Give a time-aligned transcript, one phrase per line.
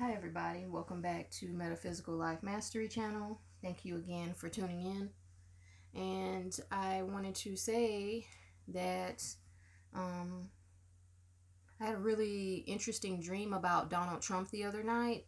[0.00, 0.64] Hi, everybody.
[0.64, 3.40] Welcome back to Metaphysical Life Mastery Channel.
[3.60, 5.10] Thank you again for tuning in.
[6.00, 8.24] And I wanted to say
[8.68, 9.24] that
[9.92, 10.50] um,
[11.80, 15.24] I had a really interesting dream about Donald Trump the other night.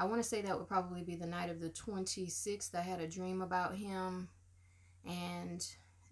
[0.00, 2.74] I want to say that would probably be the night of the 26th.
[2.74, 4.30] I had a dream about him,
[5.06, 5.64] and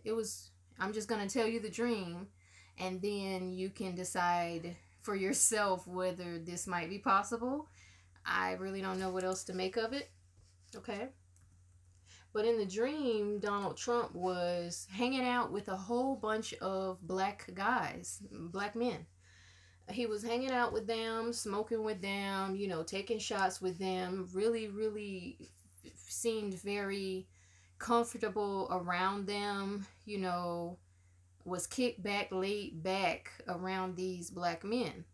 [0.04, 2.28] it was, I'm just going to tell you the dream,
[2.78, 4.76] and then you can decide
[5.08, 7.66] for yourself whether this might be possible.
[8.26, 10.10] I really don't know what else to make of it.
[10.76, 11.08] Okay.
[12.34, 17.48] But in the dream, Donald Trump was hanging out with a whole bunch of black
[17.54, 19.06] guys, black men.
[19.90, 24.28] He was hanging out with them, smoking with them, you know, taking shots with them,
[24.34, 25.38] really, really
[26.06, 27.26] seemed very
[27.78, 30.76] comfortable around them, you know,
[31.48, 35.04] was kicked back, laid back around these black men.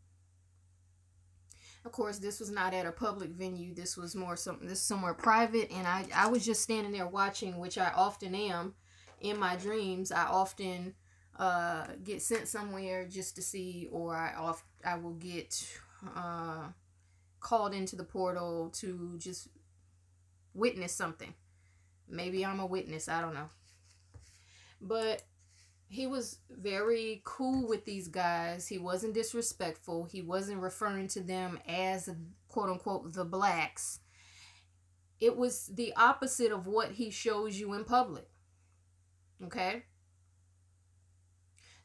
[1.85, 3.75] Of course, this was not at a public venue.
[3.75, 7.59] This was more something this somewhere private, and I I was just standing there watching,
[7.59, 8.75] which I often am
[9.21, 10.11] in my dreams.
[10.11, 10.95] I often
[11.39, 15.79] uh, get sent somewhere just to see, or I off I will get
[16.17, 16.69] uh,
[17.41, 19.49] called into the portal to just
[20.55, 21.35] witness something.
[22.09, 23.09] Maybe I'm a witness.
[23.09, 23.51] I don't know.
[24.81, 25.23] But
[25.95, 28.67] he was very cool with these guys.
[28.67, 30.07] He wasn't disrespectful.
[30.07, 32.11] He wasn't referring to them as
[32.49, 34.01] quote unquote the blacks.
[35.21, 38.29] It was the opposite of what he shows you in public.
[39.45, 39.85] Okay?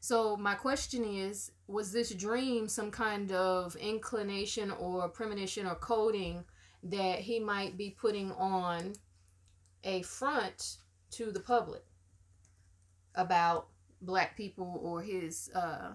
[0.00, 6.44] So, my question is Was this dream some kind of inclination or premonition or coding
[6.82, 8.94] that he might be putting on
[9.84, 10.78] a front
[11.12, 11.84] to the public
[13.14, 13.68] about
[14.00, 15.92] black people or his uh,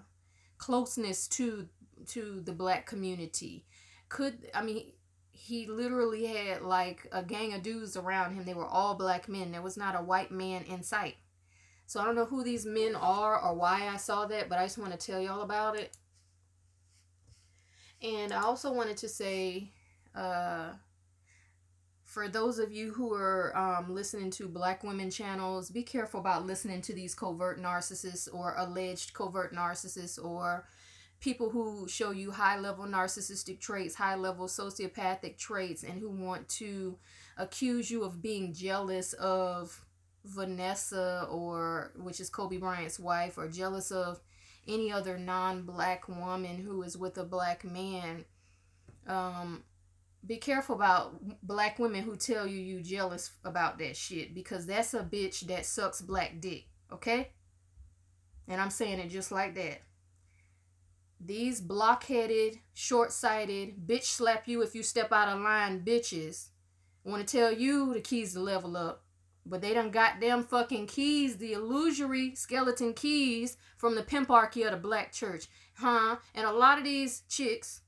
[0.58, 1.68] closeness to
[2.08, 3.66] to the black community.
[4.10, 4.92] Could i mean
[5.32, 8.46] he literally had like a gang of dudes around him.
[8.46, 9.52] They were all black men.
[9.52, 11.16] There was not a white man in sight.
[11.88, 14.66] So i don't know who these men are or why i saw that but i
[14.66, 15.96] just want to tell y'all about it.
[18.02, 19.70] And i also wanted to say
[20.14, 20.70] uh
[22.16, 26.46] for those of you who are um, listening to black women channels, be careful about
[26.46, 30.66] listening to these covert narcissists or alleged covert narcissists or
[31.20, 36.48] people who show you high level narcissistic traits, high level sociopathic traits, and who want
[36.48, 36.98] to
[37.38, 39.84] accuse you of being jealous of
[40.24, 44.22] Vanessa or which is Kobe Bryant's wife or jealous of
[44.70, 48.24] any other non-black woman who is with a black man.
[49.06, 49.64] Um,
[50.26, 54.94] be careful about black women who tell you you jealous about that shit because that's
[54.94, 57.30] a bitch that sucks black dick, okay?
[58.48, 59.82] And I'm saying it just like that.
[61.20, 66.50] These blockheaded, short-sighted, bitch slap you if you step out of line bitches
[67.04, 69.04] want to tell you the keys to level up.
[69.46, 74.72] But they done got them fucking keys, the illusory skeleton keys from the pimparchy of
[74.72, 75.46] the black church.
[75.76, 76.18] Huh?
[76.34, 77.82] And a lot of these chicks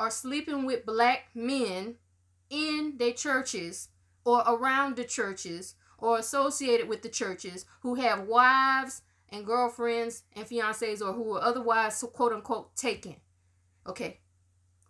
[0.00, 1.96] are sleeping with black men
[2.48, 3.90] in their churches
[4.24, 10.46] or around the churches or associated with the churches who have wives and girlfriends and
[10.46, 13.16] fiancés or who are otherwise quote unquote taken.
[13.86, 14.20] Okay.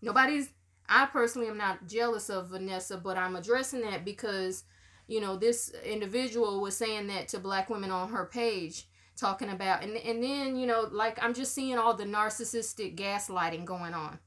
[0.00, 0.50] Nobody's
[0.88, 4.64] I personally am not jealous of Vanessa, but I'm addressing that because,
[5.08, 9.82] you know, this individual was saying that to black women on her page, talking about
[9.82, 14.20] and and then, you know, like I'm just seeing all the narcissistic gaslighting going on.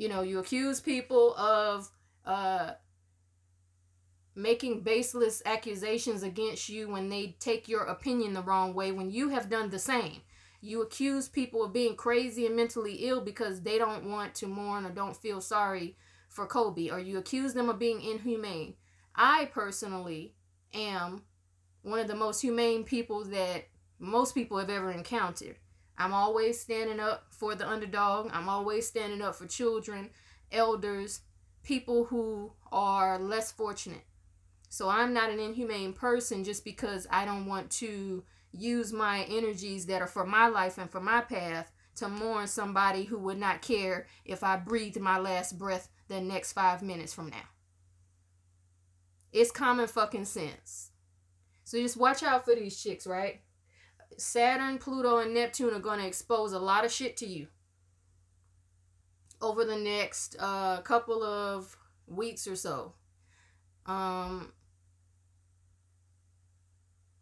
[0.00, 1.90] You know, you accuse people of
[2.24, 2.70] uh,
[4.34, 9.28] making baseless accusations against you when they take your opinion the wrong way when you
[9.28, 10.22] have done the same.
[10.62, 14.86] You accuse people of being crazy and mentally ill because they don't want to mourn
[14.86, 15.98] or don't feel sorry
[16.30, 18.76] for Kobe, or you accuse them of being inhumane.
[19.14, 20.32] I personally
[20.72, 21.24] am
[21.82, 23.68] one of the most humane people that
[23.98, 25.56] most people have ever encountered.
[26.00, 28.30] I'm always standing up for the underdog.
[28.32, 30.08] I'm always standing up for children,
[30.50, 31.20] elders,
[31.62, 34.06] people who are less fortunate.
[34.70, 39.84] So I'm not an inhumane person just because I don't want to use my energies
[39.86, 43.60] that are for my life and for my path to mourn somebody who would not
[43.60, 47.48] care if I breathed my last breath the next five minutes from now.
[49.32, 50.92] It's common fucking sense.
[51.64, 53.42] So just watch out for these chicks, right?
[54.16, 57.46] Saturn, Pluto, and Neptune are going to expose a lot of shit to you
[59.40, 61.76] over the next uh, couple of
[62.06, 62.92] weeks or so.
[63.86, 64.52] Um,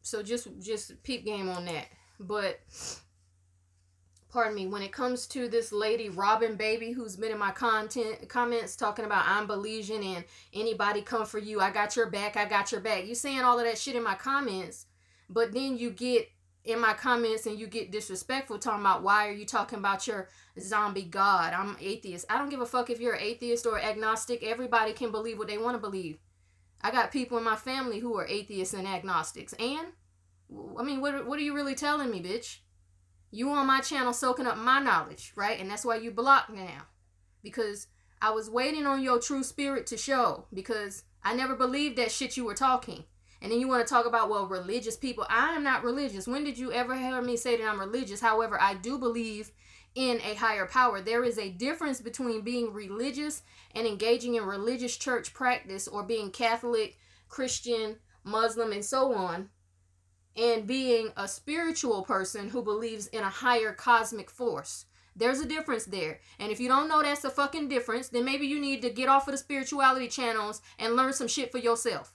[0.02, 1.86] so just just peep game on that.
[2.18, 2.60] But
[4.30, 8.28] pardon me, when it comes to this lady Robin Baby who's been in my content
[8.28, 12.46] comments talking about I'm Belizean and anybody come for you, I got your back, I
[12.46, 13.06] got your back.
[13.06, 14.86] You saying all of that shit in my comments,
[15.30, 16.28] but then you get
[16.68, 20.28] in my comments and you get disrespectful talking about why are you talking about your
[20.60, 21.54] zombie god?
[21.54, 22.26] I'm atheist.
[22.28, 24.42] I don't give a fuck if you're an atheist or agnostic.
[24.42, 26.18] Everybody can believe what they want to believe.
[26.82, 29.54] I got people in my family who are atheists and agnostics.
[29.54, 29.88] And
[30.78, 32.58] i mean what, what are you really telling me bitch?
[33.30, 35.58] You on my channel soaking up my knowledge right?
[35.58, 36.86] And that's why you blocked now.
[37.42, 37.86] Because
[38.20, 40.46] i was waiting on your true spirit to show.
[40.52, 43.04] Because i never believed that shit you were talking
[43.40, 45.24] and then you want to talk about, well, religious people.
[45.28, 46.26] I am not religious.
[46.26, 48.20] When did you ever hear me say that I'm religious?
[48.20, 49.52] However, I do believe
[49.94, 51.00] in a higher power.
[51.00, 53.42] There is a difference between being religious
[53.74, 56.98] and engaging in religious church practice or being Catholic,
[57.28, 59.50] Christian, Muslim, and so on,
[60.36, 64.86] and being a spiritual person who believes in a higher cosmic force.
[65.16, 66.20] There's a difference there.
[66.38, 69.08] And if you don't know that's a fucking difference, then maybe you need to get
[69.08, 72.14] off of the spirituality channels and learn some shit for yourself.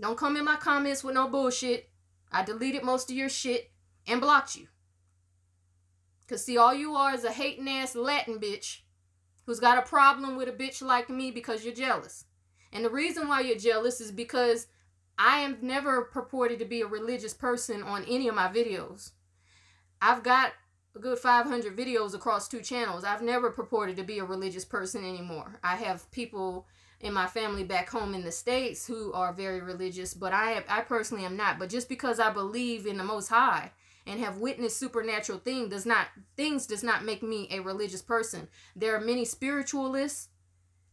[0.00, 1.90] Don't come in my comments with no bullshit.
[2.30, 3.70] I deleted most of your shit
[4.06, 4.68] and blocked you.
[6.28, 8.80] Cause see, all you are is a hating ass Latin bitch
[9.46, 12.24] who's got a problem with a bitch like me because you're jealous.
[12.72, 14.66] And the reason why you're jealous is because
[15.18, 19.12] I am never purported to be a religious person on any of my videos.
[20.02, 20.52] I've got
[20.94, 23.04] a good 500 videos across two channels.
[23.04, 25.58] I've never purported to be a religious person anymore.
[25.62, 26.66] I have people
[27.00, 30.64] in my family back home in the states who are very religious, but I have,
[30.68, 31.58] I personally am not.
[31.58, 33.72] But just because I believe in the Most High
[34.06, 36.06] and have witnessed supernatural thing does not
[36.36, 38.48] things does not make me a religious person.
[38.74, 40.28] There are many spiritualists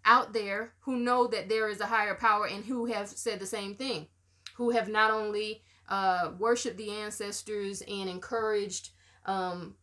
[0.06, 3.46] out there who know that there is a higher power and who have said the
[3.46, 4.08] same thing,
[4.56, 8.90] who have not only uh, worshipped the ancestors and encouraged
[9.26, 9.76] um,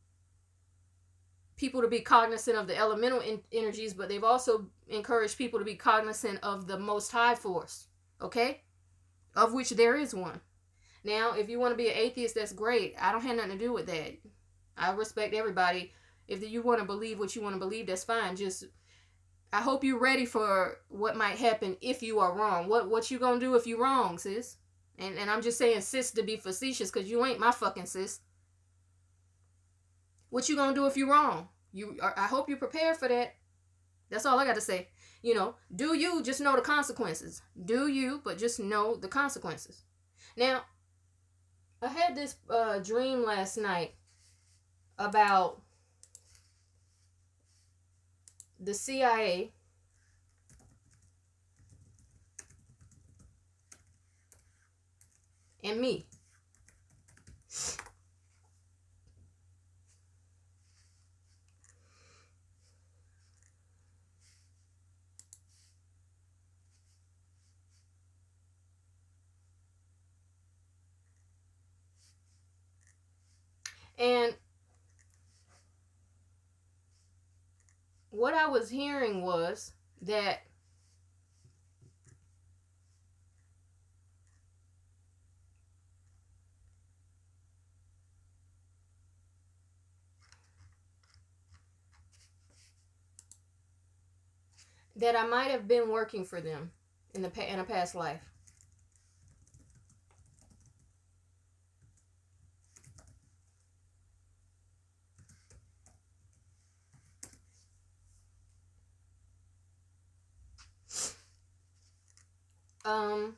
[1.61, 5.65] people to be cognizant of the elemental in- energies, but they've also encouraged people to
[5.65, 7.89] be cognizant of the most high force,
[8.23, 8.63] okay?
[9.37, 10.41] Of which there is one.
[11.05, 12.95] Now, if you want to be an atheist, that's great.
[12.99, 14.17] I don't have nothing to do with that.
[14.79, 15.93] I respect everybody.
[16.29, 18.37] If you want to believe what you want to believe, that's fine.
[18.37, 18.65] Just
[19.53, 22.69] I hope you're ready for what might happen if you are wrong.
[22.69, 24.57] What what you gonna do if you wrong, sis?
[24.99, 28.21] And and I'm just saying sis to be facetious because you ain't my fucking sis.
[30.31, 31.49] What you gonna do if you wrong?
[31.73, 33.35] You, I hope you're prepared for that.
[34.11, 34.89] That's all I got to say.
[35.23, 37.43] You know, do you just know the consequences?
[37.65, 39.85] Do you, but just know the consequences.
[40.37, 40.63] Now,
[41.83, 43.95] I had this uh, dream last night
[44.99, 45.63] about
[48.59, 49.53] the CIA
[55.65, 56.07] and me.
[74.01, 74.35] And
[78.09, 80.41] what I was hearing was that
[94.97, 96.73] that I might have been working for them
[97.15, 98.30] in the in a past life.
[112.85, 113.37] Um,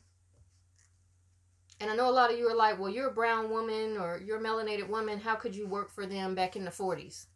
[1.80, 4.20] and I know a lot of you are like, well, you're a brown woman or
[4.24, 5.18] you're a melanated woman.
[5.18, 7.26] How could you work for them back in the 40s?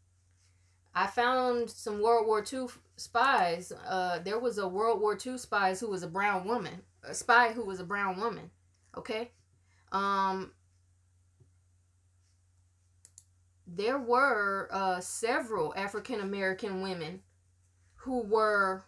[0.94, 3.72] I found some World War II spies.
[3.86, 7.52] Uh, there was a World War II spies who was a brown woman, a spy
[7.52, 8.50] who was a brown woman.
[8.96, 9.32] Okay.
[9.92, 10.52] Um,
[13.66, 17.20] there were uh, several African American women
[17.96, 18.84] who were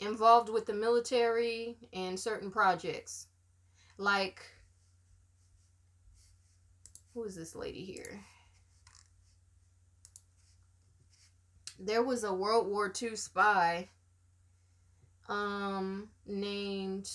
[0.00, 3.26] involved with the military and certain projects.
[3.98, 4.42] Like,
[7.14, 8.20] who is this lady here?
[11.78, 13.88] There was a World War II spy
[15.28, 17.10] um, named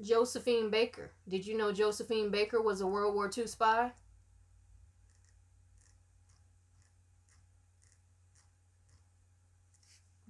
[0.00, 1.10] Josephine Baker.
[1.28, 3.92] Did you know Josephine Baker was a World War II spy?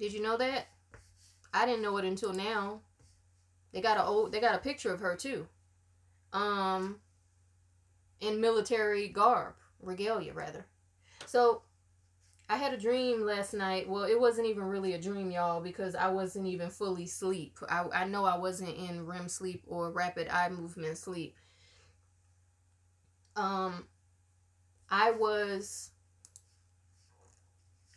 [0.00, 0.66] Did you know that?
[1.52, 2.80] I didn't know it until now.
[3.73, 5.47] They got a old they got a picture of her too.
[6.33, 7.00] Um
[8.21, 10.66] in military garb, regalia rather.
[11.26, 11.62] So
[12.49, 13.88] I had a dream last night.
[13.88, 17.57] Well, it wasn't even really a dream, y'all, because I wasn't even fully asleep.
[17.69, 21.37] I, I know I wasn't in REM sleep or rapid eye movement sleep.
[23.37, 23.87] Um,
[24.90, 25.90] I was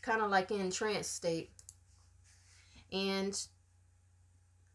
[0.04, 1.50] kind of like in trance state.
[2.94, 3.36] And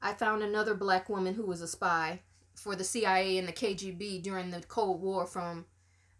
[0.02, 2.20] I found another black woman who was a spy
[2.54, 5.64] for the CIA and the KGB during the Cold War from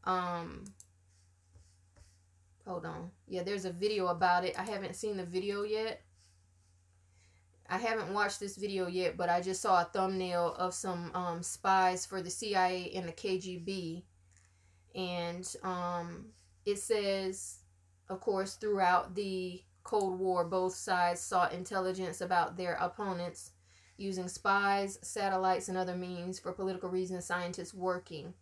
[0.05, 0.65] um
[2.65, 3.11] hold on.
[3.27, 4.59] Yeah, there's a video about it.
[4.59, 6.03] I haven't seen the video yet.
[7.69, 11.43] I haven't watched this video yet, but I just saw a thumbnail of some um,
[11.43, 14.05] spies for the CIA and the KGB.
[14.95, 16.27] And um,
[16.65, 17.59] it says,
[18.09, 23.53] of course, throughout the Cold War, both sides sought intelligence about their opponents
[23.97, 28.35] using spies, satellites, and other means for political reasons, scientists working.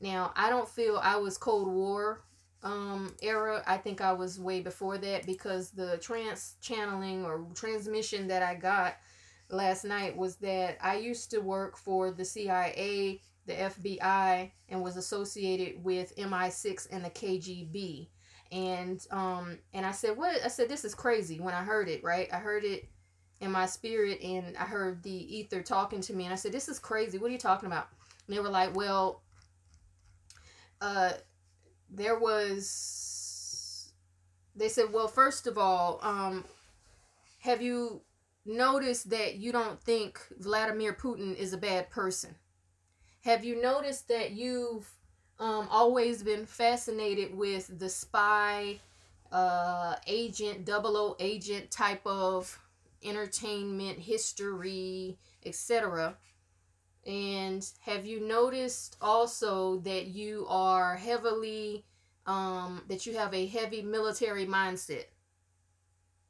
[0.00, 2.24] Now, I don't feel I was Cold War
[2.62, 3.62] um, era.
[3.66, 8.54] I think I was way before that because the trans channeling or transmission that I
[8.54, 8.96] got
[9.50, 14.96] last night was that I used to work for the CIA, the FBI, and was
[14.96, 18.08] associated with MI6 and the KGB.
[18.54, 22.02] And um and I said, "What?" I said, "This is crazy." When I heard it,
[22.02, 22.32] right?
[22.32, 22.88] I heard it
[23.40, 26.68] in my spirit and I heard the ether talking to me and I said, This
[26.68, 27.18] is crazy.
[27.18, 27.88] What are you talking about?
[28.26, 29.22] And they were like, Well,
[30.80, 31.12] uh
[31.90, 33.92] there was
[34.56, 36.44] they said, Well, first of all, um,
[37.40, 38.02] have you
[38.46, 42.36] noticed that you don't think Vladimir Putin is a bad person?
[43.24, 44.90] Have you noticed that you've
[45.44, 48.80] um, always been fascinated with the spy,
[49.30, 52.58] uh, agent, double O agent type of
[53.04, 56.16] entertainment, history, etc.
[57.06, 61.84] And have you noticed also that you are heavily,
[62.24, 65.04] um, that you have a heavy military mindset?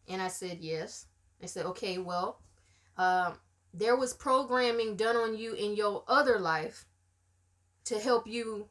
[0.09, 1.07] And I said, yes.
[1.41, 2.41] I said, okay, well,
[2.99, 3.35] uh,
[3.73, 6.85] there was programming done on you in your other life
[7.85, 8.67] to help you,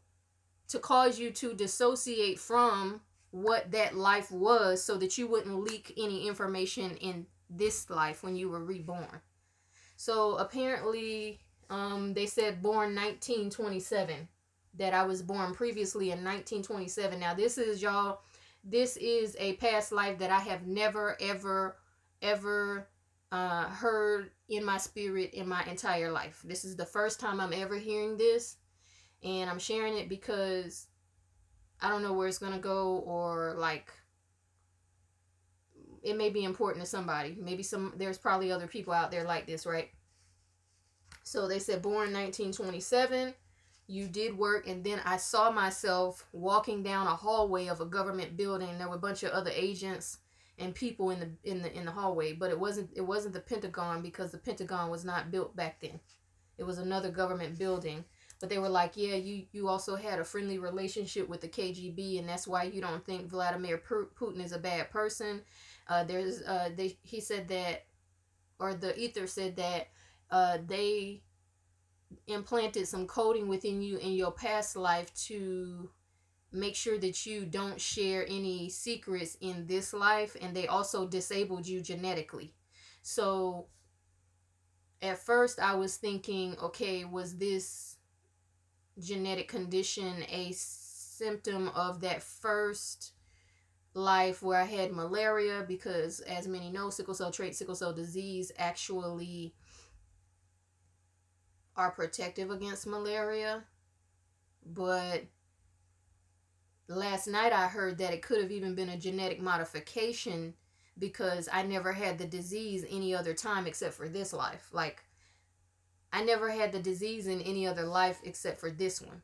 [0.74, 3.00] to cause you to dissociate from
[3.30, 8.36] what that life was so that you wouldn't leak any information in this life when
[8.36, 9.22] you were reborn.
[9.98, 11.40] So apparently,
[11.70, 14.28] um, they said born 1927,
[14.80, 17.20] that I was born previously in 1927.
[17.20, 18.22] Now, this is y'all,
[18.64, 21.78] this is a past life that I have never, ever,
[22.24, 22.88] ever
[23.32, 26.42] uh, heard in my spirit in my entire life.
[26.44, 28.58] This is the first time I'm ever hearing this,
[29.24, 30.88] and I'm sharing it because
[31.82, 33.92] I don't know where it's gonna go or like
[36.02, 37.38] it may be important to somebody.
[37.40, 39.90] Maybe some there's probably other people out there like this, right?
[41.24, 43.34] So they said born 1927,
[43.88, 48.36] you did work and then I saw myself walking down a hallway of a government
[48.36, 48.78] building.
[48.78, 50.18] There were a bunch of other agents
[50.60, 53.40] and people in the in the in the hallway, but it wasn't it wasn't the
[53.40, 56.00] Pentagon because the Pentagon was not built back then.
[56.58, 58.06] It was another government building.
[58.44, 62.20] But they were like, yeah, you you also had a friendly relationship with the KGB,
[62.20, 65.44] and that's why you don't think Vladimir Putin is a bad person.
[65.88, 67.86] Uh, there's uh, they he said that,
[68.60, 69.90] or the ether said that
[70.32, 71.24] uh, they
[72.28, 75.90] implanted some coding within you in your past life to
[76.52, 81.68] make sure that you don't share any secrets in this life, and they also disabled
[81.68, 82.54] you genetically.
[83.04, 83.68] So
[85.02, 87.93] at first, I was thinking, okay, was this
[89.00, 93.14] genetic condition a symptom of that first
[93.94, 98.52] life where I had malaria because, as many know, sickle cell trait, sickle cell disease
[98.58, 99.54] actually
[101.76, 103.64] are protective against malaria.
[104.66, 105.26] But
[106.88, 110.54] last night I heard that it could have even been a genetic modification
[110.98, 114.70] because I never had the disease any other time except for this life.
[114.72, 115.04] Like,
[116.14, 119.24] I never had the disease in any other life except for this one.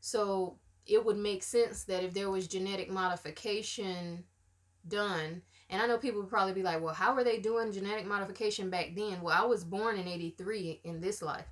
[0.00, 4.24] So it would make sense that if there was genetic modification
[4.88, 8.04] done, and I know people would probably be like, well, how were they doing genetic
[8.04, 9.22] modification back then?
[9.22, 11.46] Well, I was born in 83 in this life.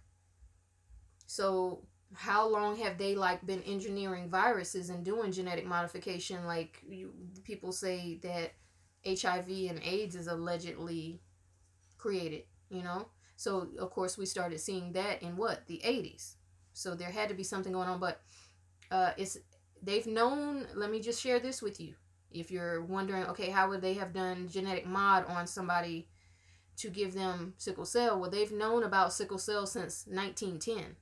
[1.27, 7.13] So how long have they like been engineering viruses and doing genetic modification like you,
[7.45, 8.53] people say that
[9.07, 11.21] hiv and aids is allegedly
[11.99, 13.07] created you know
[13.41, 16.35] so of course we started seeing that in what the 80s
[16.73, 18.21] so there had to be something going on but
[18.91, 19.39] uh, it's
[19.83, 20.67] they've known.
[20.75, 21.95] Let me just share this with you.
[22.31, 26.09] If you're wondering, okay, how would they have done genetic mod on somebody
[26.77, 28.19] to give them sickle cell.
[28.19, 30.97] Well, they've known about sickle cell since 1910.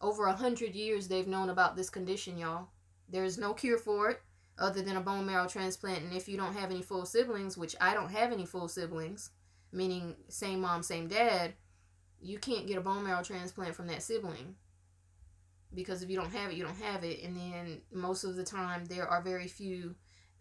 [0.00, 2.68] Over a hundred years, they've known about this condition, y'all.
[3.08, 4.20] There is no cure for it
[4.58, 6.04] other than a bone marrow transplant.
[6.04, 9.30] And if you don't have any full siblings, which I don't have any full siblings,
[9.72, 11.54] meaning same mom, same dad,
[12.20, 14.56] you can't get a bone marrow transplant from that sibling.
[15.72, 17.22] Because if you don't have it, you don't have it.
[17.22, 19.94] And then most of the time, there are very few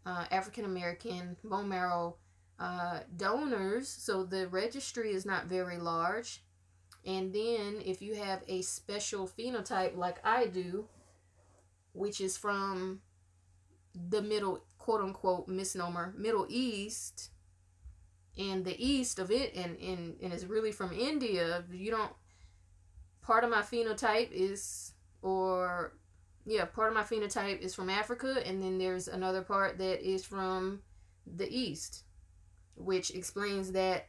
[0.05, 2.17] uh, African American bone marrow
[2.59, 3.87] uh, donors.
[3.87, 6.43] So the registry is not very large.
[7.05, 10.87] And then if you have a special phenotype like I do,
[11.93, 13.01] which is from
[14.09, 17.31] the middle quote unquote misnomer middle east
[18.37, 22.11] and the east of it and and, and is really from india you don't
[23.21, 25.93] part of my phenotype is or
[26.45, 30.23] yeah part of my phenotype is from africa and then there's another part that is
[30.25, 30.79] from
[31.25, 32.03] the east
[32.75, 34.07] which explains that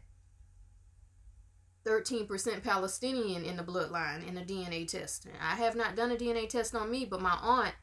[1.85, 6.49] 13% palestinian in the bloodline in a dna test i have not done a dna
[6.49, 7.75] test on me but my aunt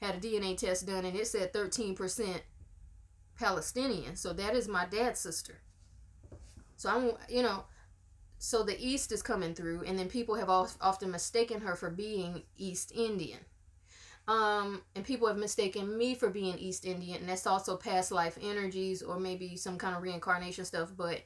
[0.00, 2.40] had a DNA test done and it said 13%
[3.38, 4.16] Palestinian.
[4.16, 5.60] So that is my dad's sister.
[6.80, 7.64] So I'm, you know,
[8.38, 12.44] so the East is coming through, and then people have often mistaken her for being
[12.56, 13.40] East Indian.
[14.26, 18.38] Um, and people have mistaken me for being East Indian, and that's also past life
[18.40, 20.90] energies or maybe some kind of reincarnation stuff.
[20.96, 21.20] But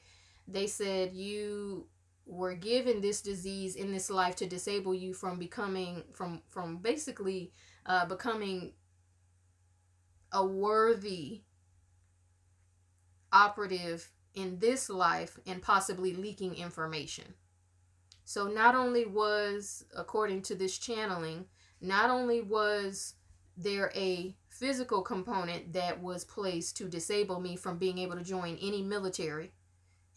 [0.45, 1.87] they said you
[2.25, 7.53] were given this disease in this life to disable you from becoming from from basically
[7.85, 8.73] uh, becoming
[10.33, 11.43] a worthy
[13.31, 17.33] operative in this life and possibly leaking information.
[18.25, 21.45] So, not only was, according to this channeling,
[21.79, 23.13] not only was
[23.57, 28.57] there a physical component that was placed to disable me from being able to join
[28.61, 29.51] any military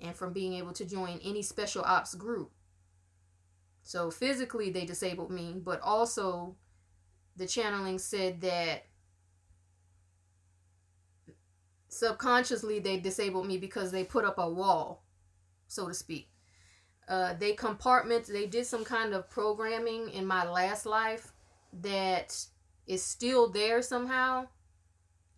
[0.01, 2.51] and from being able to join any special ops group.
[3.83, 6.57] So, physically, they disabled me, but also
[7.37, 8.87] the channeling said that
[11.89, 15.03] subconsciously they disabled me because they put up a wall,
[15.67, 16.29] so to speak.
[17.09, 21.33] Uh, they compartment, they did some kind of programming in my last life
[21.81, 22.37] that
[22.87, 24.47] is still there somehow.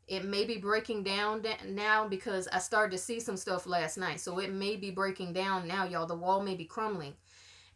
[0.08, 4.18] It may be breaking down now because I started to see some stuff last night.
[4.18, 6.06] So it may be breaking down now, y'all.
[6.06, 7.14] The wall may be crumbling.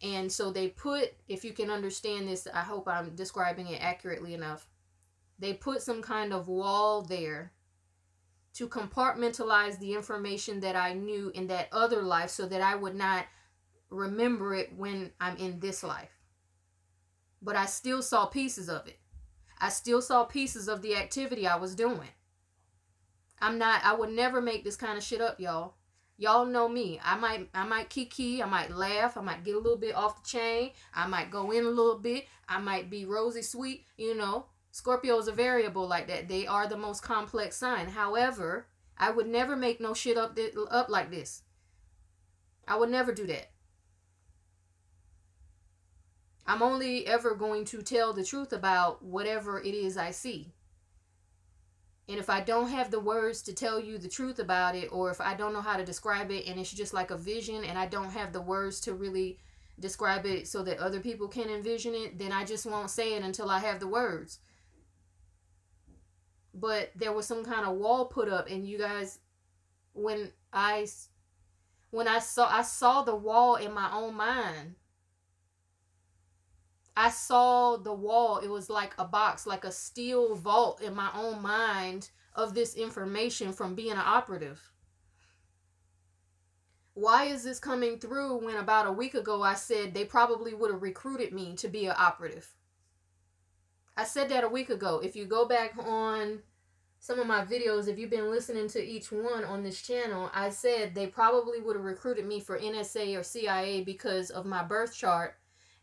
[0.02, 4.34] And so they put, if you can understand this, I hope I'm describing it accurately
[4.34, 4.66] enough.
[5.38, 7.52] They put some kind of wall there
[8.54, 12.94] to compartmentalize the information that I knew in that other life so that I would
[12.94, 13.26] not
[13.90, 16.10] remember it when I'm in this life.
[17.42, 18.98] But I still saw pieces of it.
[19.60, 22.08] I still saw pieces of the activity I was doing.
[23.40, 25.74] I'm not, I would never make this kind of shit up, y'all.
[26.16, 27.00] Y'all know me.
[27.02, 30.22] I might I might kiki, I might laugh, I might get a little bit off
[30.22, 34.16] the chain, I might go in a little bit, I might be rosy sweet, you
[34.16, 34.46] know.
[34.74, 36.26] Scorpios are variable like that.
[36.26, 37.86] They are the most complex sign.
[37.86, 38.66] However,
[38.98, 40.36] I would never make no shit up
[40.68, 41.42] up like this.
[42.66, 43.52] I would never do that.
[46.44, 50.52] I'm only ever going to tell the truth about whatever it is I see.
[52.08, 55.08] And if I don't have the words to tell you the truth about it, or
[55.08, 57.78] if I don't know how to describe it and it's just like a vision and
[57.78, 59.38] I don't have the words to really
[59.78, 63.22] describe it so that other people can envision it, then I just won't say it
[63.22, 64.40] until I have the words.
[66.54, 69.18] But there was some kind of wall put up, and you guys,
[69.92, 70.86] when I
[71.90, 74.76] when I saw I saw the wall in my own mind
[76.96, 78.38] I saw the wall.
[78.38, 82.74] It was like a box, like a steel vault in my own mind of this
[82.76, 84.70] information from being an operative.
[86.94, 90.70] Why is this coming through when about a week ago I said they probably would
[90.70, 92.54] have recruited me to be an operative?
[93.96, 95.00] I said that a week ago.
[95.02, 96.40] If you go back on
[96.98, 100.50] some of my videos, if you've been listening to each one on this channel, I
[100.50, 104.96] said they probably would have recruited me for NSA or CIA because of my birth
[104.96, 105.36] chart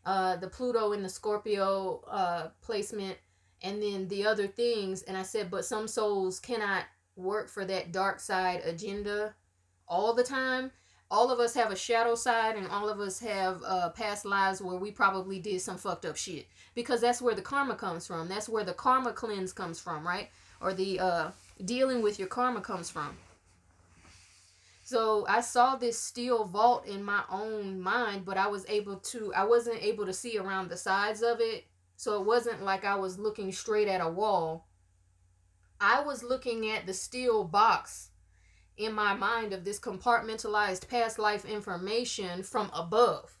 [0.04, 3.16] uh, the Pluto in the Scorpio uh, placement,
[3.62, 5.02] and then the other things.
[5.02, 6.84] And I said, but some souls cannot
[7.16, 9.34] work for that dark side agenda
[9.86, 10.72] all the time.
[11.12, 14.62] All of us have a shadow side, and all of us have uh, past lives
[14.62, 16.46] where we probably did some fucked up shit.
[16.74, 18.28] Because that's where the karma comes from.
[18.28, 20.30] That's where the karma cleanse comes from, right?
[20.62, 21.30] Or the uh,
[21.62, 23.14] dealing with your karma comes from.
[24.84, 29.34] So I saw this steel vault in my own mind, but I was able to,
[29.34, 31.66] I wasn't able to see around the sides of it.
[31.98, 34.66] So it wasn't like I was looking straight at a wall.
[35.78, 38.11] I was looking at the steel box
[38.76, 43.38] in my mind of this compartmentalized past life information from above.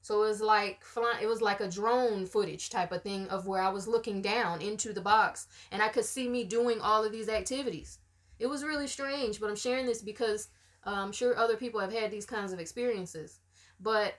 [0.00, 3.46] So it was like flying, it was like a drone footage type of thing of
[3.46, 7.04] where I was looking down into the box and I could see me doing all
[7.04, 7.98] of these activities.
[8.38, 10.48] It was really strange, but I'm sharing this because
[10.86, 13.40] uh, I'm sure other people have had these kinds of experiences.
[13.80, 14.14] But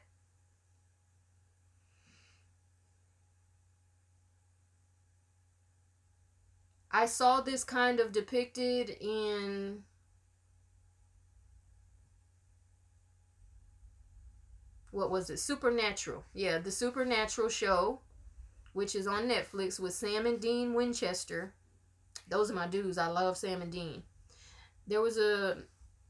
[6.91, 9.83] I saw this kind of depicted in
[14.99, 15.39] what was it?
[15.39, 16.23] Supernatural.
[16.33, 18.01] Yeah, the Supernatural show,
[18.73, 21.53] which is on Netflix with Sam and Dean Winchester.
[22.27, 22.97] Those are my dudes.
[22.97, 24.03] I love Sam and Dean.
[24.85, 25.57] There was a,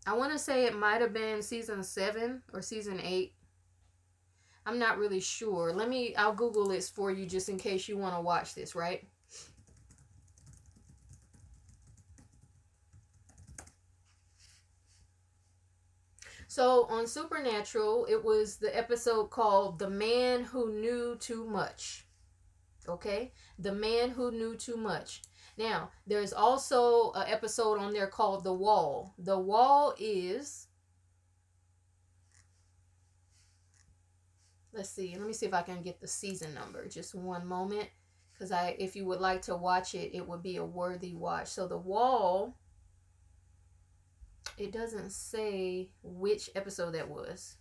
[0.07, 3.33] I want to say it might have been season seven or season eight.
[4.65, 5.71] I'm not really sure.
[5.71, 8.75] Let me, I'll Google this for you just in case you want to watch this,
[8.75, 9.07] right?
[16.49, 22.07] So on Supernatural, it was the episode called The Man Who Knew Too Much.
[22.87, 23.33] Okay?
[23.59, 25.21] The Man Who Knew Too Much.
[25.59, 29.13] Now, there's also an episode on there called The Wall.
[29.19, 30.69] The Wall is.
[34.73, 35.15] Let's see.
[35.15, 36.87] Let me see if I can get the season number.
[36.87, 37.89] Just one moment.
[38.33, 41.49] Because I, if you would like to watch it, it would be a worthy watch.
[41.49, 42.57] So The Wall
[44.59, 47.55] it doesn't say which episode that was.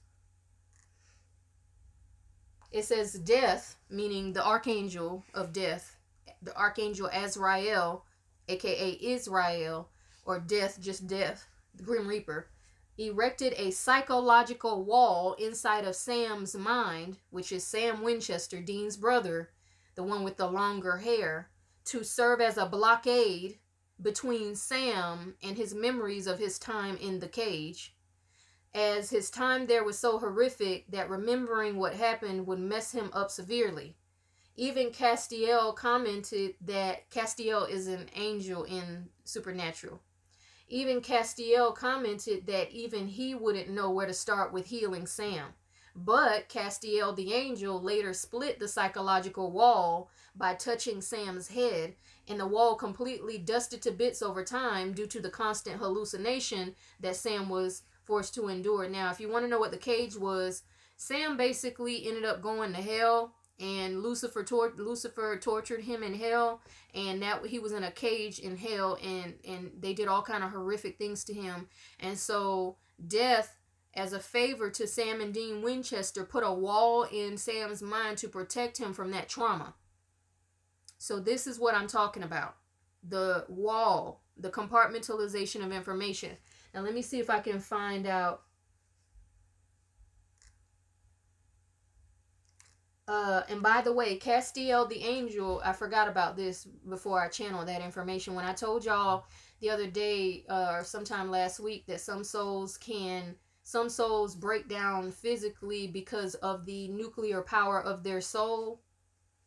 [2.72, 5.96] It says death, meaning the archangel of death,
[6.42, 8.04] the archangel Azrael,
[8.48, 9.88] aka Israel,
[10.24, 12.48] or death, just death, the Grim Reaper,
[12.98, 19.50] erected a psychological wall inside of Sam's mind, which is Sam Winchester, Dean's brother,
[19.94, 21.48] the one with the longer hair,
[21.86, 23.58] to serve as a blockade
[24.00, 27.94] between Sam and his memories of his time in the cage,
[28.74, 33.30] as his time there was so horrific that remembering what happened would mess him up
[33.30, 33.96] severely.
[34.56, 40.00] Even Castiel commented that Castiel is an angel in Supernatural.
[40.68, 45.54] Even Castiel commented that even he wouldn't know where to start with healing Sam.
[46.04, 51.94] But Castiel the angel later split the psychological wall by touching Sam's head
[52.28, 57.16] and the wall completely dusted to bits over time due to the constant hallucination that
[57.16, 58.88] Sam was forced to endure.
[58.88, 60.62] Now, if you want to know what the cage was,
[60.96, 66.60] Sam basically ended up going to hell and Lucifer tor- Lucifer tortured him in hell
[66.94, 70.44] and that he was in a cage in hell and and they did all kind
[70.44, 71.68] of horrific things to him.
[71.98, 73.57] And so death
[73.98, 78.28] as a favor to Sam and Dean Winchester put a wall in Sam's mind to
[78.28, 79.74] protect him from that trauma.
[80.98, 82.54] So this is what I'm talking about.
[83.06, 86.36] The wall, the compartmentalization of information.
[86.72, 88.42] Now let me see if I can find out.
[93.08, 97.66] Uh, and by the way, Castiel the angel, I forgot about this before I channeled
[97.66, 98.34] that information.
[98.34, 99.24] When I told y'all
[99.60, 103.34] the other day uh, or sometime last week that some souls can,
[103.68, 108.80] some souls break down physically because of the nuclear power of their soul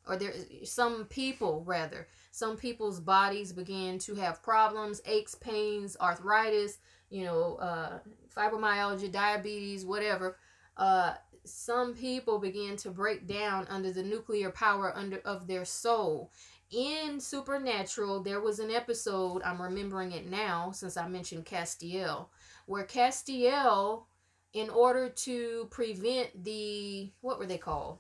[0.08, 0.32] or there
[0.64, 2.08] some people rather.
[2.30, 6.78] Some people's bodies begin to have problems aches pains arthritis
[7.10, 7.98] you know uh,
[8.38, 10.38] fibromyalgia diabetes whatever.
[10.78, 16.32] Uh, some people begin to break down under the nuclear power under of their soul.
[16.70, 22.28] In supernatural there was an episode i'm remembering it now since i mentioned castiel
[22.66, 24.06] where castiel
[24.54, 28.00] in order to prevent the what were they called?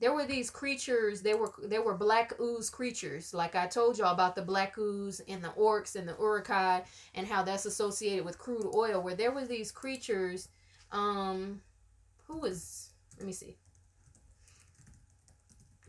[0.00, 3.34] There were these creatures they were they were black ooze creatures.
[3.34, 6.84] Like i told y'all about the black ooze and the orcs and the uruk-hai
[7.14, 10.48] and how that's associated with crude oil where there were these creatures
[10.92, 11.60] um
[12.26, 13.56] who was let me see.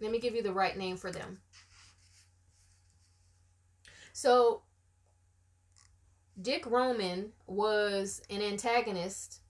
[0.02, 1.40] Let me give you the right name for them.
[4.14, 4.64] So
[6.42, 9.42] dick roman was an antagonist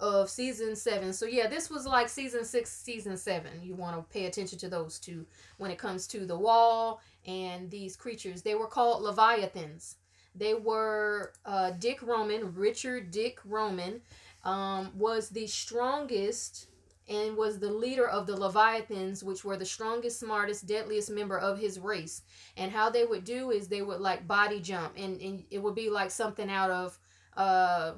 [0.00, 1.12] of season seven.
[1.12, 3.62] So yeah, this was like season six, season seven.
[3.62, 5.26] You want to pay attention to those two
[5.58, 8.42] when it comes to the wall and these creatures.
[8.42, 9.96] They were called leviathans.
[10.34, 14.00] They were uh, Dick Roman, Richard Dick Roman,
[14.44, 16.68] um, was the strongest
[17.10, 21.58] and was the leader of the Leviathans, which were the strongest, smartest, deadliest member of
[21.58, 22.22] his race.
[22.56, 25.74] And how they would do is they would like body jump, and, and it would
[25.74, 26.98] be like something out of
[27.36, 27.92] uh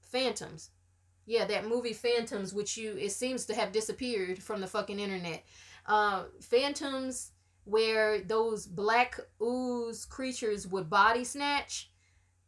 [0.00, 0.70] Phantoms.
[1.26, 5.44] Yeah, that movie Phantoms, which you it seems to have disappeared from the fucking internet.
[5.86, 7.32] Uh, Phantoms
[7.64, 11.90] where those black ooze creatures would body snatch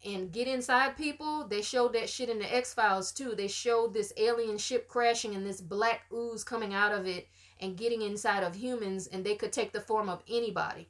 [0.04, 1.46] and get inside people.
[1.46, 3.34] They showed that shit in the X Files too.
[3.36, 7.28] They showed this alien ship crashing and this black ooze coming out of it
[7.60, 10.88] and getting inside of humans, and they could take the form of anybody.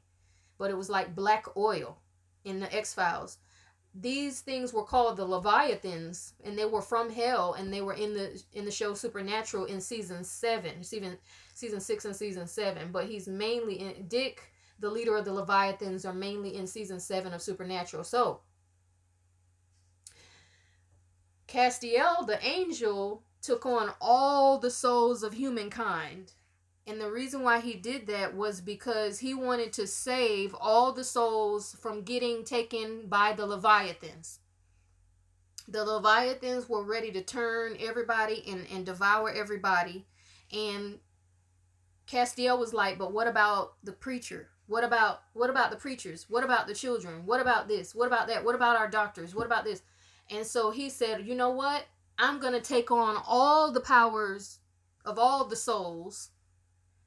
[0.59, 1.99] But it was like black oil
[2.45, 3.39] in the X Files.
[3.93, 8.15] These things were called the Leviathans, and they were from hell, and they were in
[8.15, 11.19] the in the show Supernatural in season seven, season
[11.55, 12.93] season six and season seven.
[12.93, 17.33] But he's mainly in Dick, the leader of the Leviathans, are mainly in season seven
[17.33, 18.05] of Supernatural.
[18.05, 18.43] So
[21.51, 26.33] Castiel, the angel, took on all the souls of humankind.
[26.87, 31.05] And the reason why he did that was because he wanted to save all the
[31.05, 34.39] souls from getting taken by the Leviathans.
[35.69, 40.07] The Leviathans were ready to turn everybody and, and devour everybody.
[40.53, 40.99] And
[42.09, 44.49] Castiel was like, but what about the preacher?
[44.67, 46.27] What about what about the preachers?
[46.29, 47.27] What about the children?
[47.27, 47.93] What about this?
[47.95, 48.45] What about that?
[48.45, 49.35] What about our doctors?
[49.35, 49.83] What about this?
[50.31, 51.85] And so he said, You know what?
[52.19, 54.59] I'm going to take on all the powers
[55.05, 56.31] of all the souls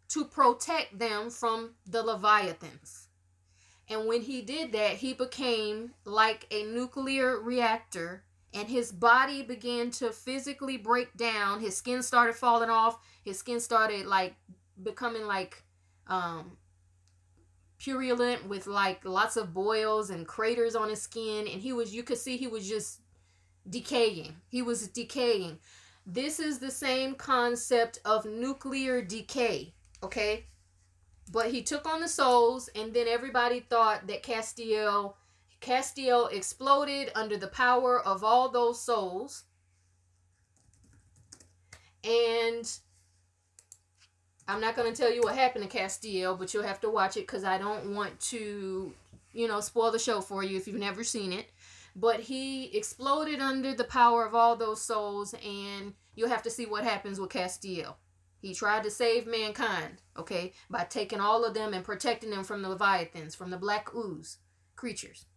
[0.09, 3.07] to protect them from the Leviathans.
[3.89, 9.91] And when he did that, he became like a nuclear reactor and his body began
[9.91, 11.59] to physically break down.
[11.59, 12.99] His skin started falling off.
[13.23, 14.35] His skin started like
[14.81, 15.63] becoming like
[16.07, 16.57] um
[17.79, 22.01] purulent with like lots of boils and craters on his skin and he was you
[22.01, 23.01] could see he was just
[23.69, 24.35] decaying.
[24.49, 25.59] He was decaying.
[26.05, 30.45] This is the same concept of nuclear decay, okay?
[31.31, 35.15] But he took on the souls, and then everybody thought that Castiel
[35.63, 39.43] Castiel exploded under the power of all those souls.
[42.03, 42.69] And
[44.45, 47.15] I'm not going to tell you what happened to Castiel, but you'll have to watch
[47.15, 48.93] it because I don't want to,
[49.31, 51.45] you know, spoil the show for you if you've never seen it
[51.95, 56.65] but he exploded under the power of all those souls and you'll have to see
[56.65, 57.95] what happens with Castiel.
[58.39, 62.61] He tried to save mankind, okay, by taking all of them and protecting them from
[62.61, 64.39] the Leviathans, from the black ooze
[64.75, 65.27] creatures.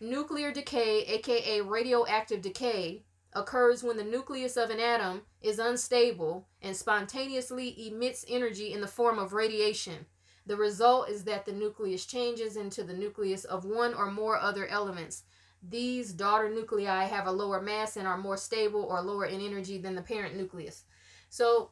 [0.00, 6.74] Nuclear decay, aka radioactive decay, occurs when the nucleus of an atom is unstable and
[6.74, 10.06] spontaneously emits energy in the form of radiation.
[10.46, 14.66] The result is that the nucleus changes into the nucleus of one or more other
[14.66, 15.24] elements,
[15.62, 19.78] these daughter nuclei have a lower mass and are more stable or lower in energy
[19.78, 20.84] than the parent nucleus.
[21.28, 21.70] So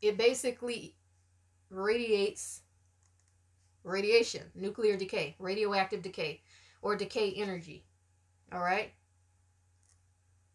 [0.00, 0.96] it basically
[1.68, 2.62] radiates
[3.84, 6.42] radiation, nuclear decay, radioactive decay,
[6.82, 7.84] or decay energy.
[8.52, 8.92] All right?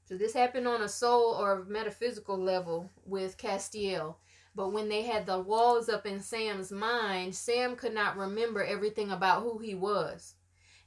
[0.05, 4.15] So this happened on a soul or metaphysical level with Castiel.
[4.55, 9.11] But when they had the walls up in Sam's mind, Sam could not remember everything
[9.11, 10.35] about who he was.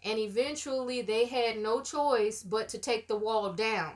[0.04, 3.94] And eventually they had no choice but to take the wall down.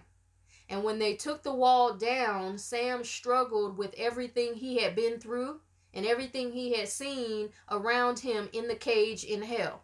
[0.69, 5.61] And when they took the wall down, Sam struggled with everything he had been through
[5.95, 9.83] and everything he had seen around him in the cage in hell.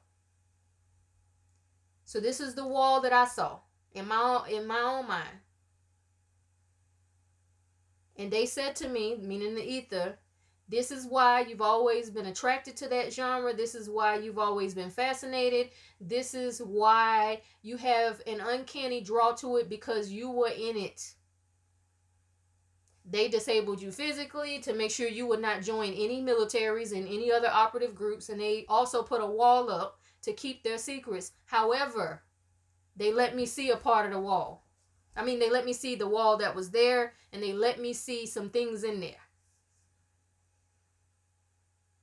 [2.04, 3.58] So this is the wall that I saw
[3.92, 5.40] in my in my own mind.
[8.16, 10.18] And they said to me, meaning the ether,
[10.68, 13.54] this is why you've always been attracted to that genre.
[13.54, 15.70] This is why you've always been fascinated.
[15.98, 21.14] This is why you have an uncanny draw to it because you were in it.
[23.10, 27.32] They disabled you physically to make sure you would not join any militaries and any
[27.32, 31.32] other operative groups, and they also put a wall up to keep their secrets.
[31.46, 32.22] However,
[32.94, 34.66] they let me see a part of the wall.
[35.16, 37.94] I mean, they let me see the wall that was there, and they let me
[37.94, 39.27] see some things in there.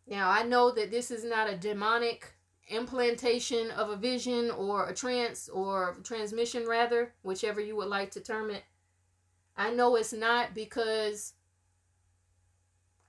[0.08, 2.34] Now, I know that this is not a demonic
[2.68, 8.20] implantation of a vision or a trance or transmission, rather, whichever you would like to
[8.20, 8.64] term it.
[9.58, 11.34] I know it's not because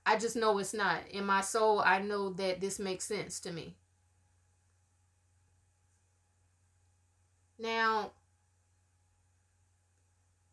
[0.05, 1.01] I just know it's not.
[1.11, 3.75] In my soul, I know that this makes sense to me.
[7.59, 8.11] Now,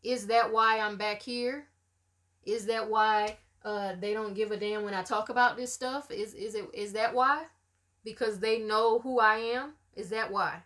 [0.03, 1.67] is that why I'm back here?
[2.45, 6.11] Is that why uh, they don't give a damn when I talk about this stuff?
[6.11, 7.45] Is is it is that why?
[8.05, 9.75] Because they know who I am?
[9.97, 10.63] Is that why?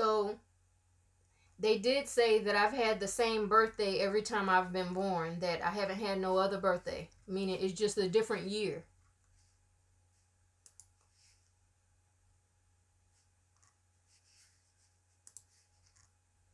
[0.00, 0.38] So
[1.58, 5.60] they did say that I've had the same birthday every time I've been born, that
[5.60, 8.82] I haven't had no other birthday, meaning it's just a different year.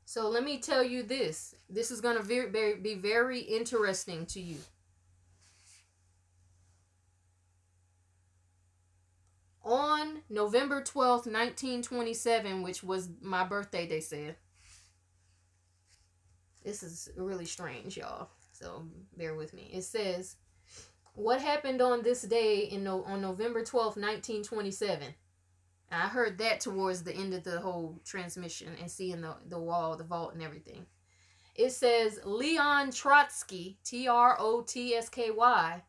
[0.06, 1.54] So let me tell you this.
[1.70, 4.58] This is going to be very interesting to you.
[9.66, 14.36] On November 12th, 1927, which was my birthday, they said.
[16.64, 18.28] This is really strange, y'all.
[18.52, 18.84] So
[19.16, 19.68] bear with me.
[19.72, 20.36] It says,
[21.14, 25.12] What happened on this day in on November 12th, 1927?
[25.90, 29.96] I heard that towards the end of the whole transmission and seeing the, the wall,
[29.96, 30.86] the vault, and everything.
[31.56, 35.82] It says Leon Trotsky, T R O T S K Y,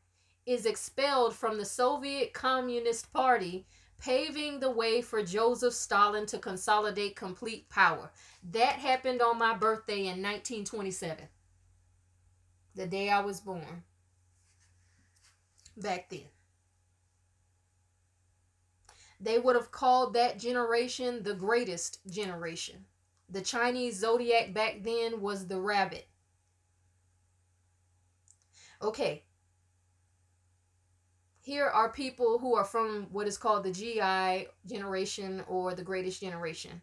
[0.48, 3.68] is expelled from the Soviet Communist Party,
[4.00, 8.12] paving the way for Joseph Stalin to consolidate complete power.
[8.52, 11.26] That happened on my birthday in 1927,
[12.76, 13.84] the day I was born.
[15.76, 16.22] Back then.
[19.20, 22.86] They would have called that generation the greatest generation.
[23.30, 26.08] The Chinese zodiac back then was the rabbit.
[28.82, 29.24] Okay.
[31.48, 36.20] Here are people who are from what is called the GI generation or the greatest
[36.20, 36.82] generation.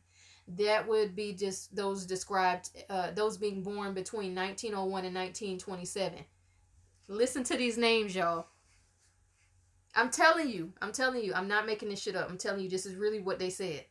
[0.56, 6.18] That would be just those described, uh, those being born between 1901 and 1927.
[7.08, 8.46] Listen to these names, y'all.
[9.94, 12.30] I'm telling you, I'm telling you, I'm not making this shit up.
[12.30, 13.84] I'm telling you, this is really what they said.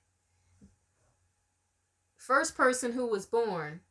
[2.18, 3.82] First person who was born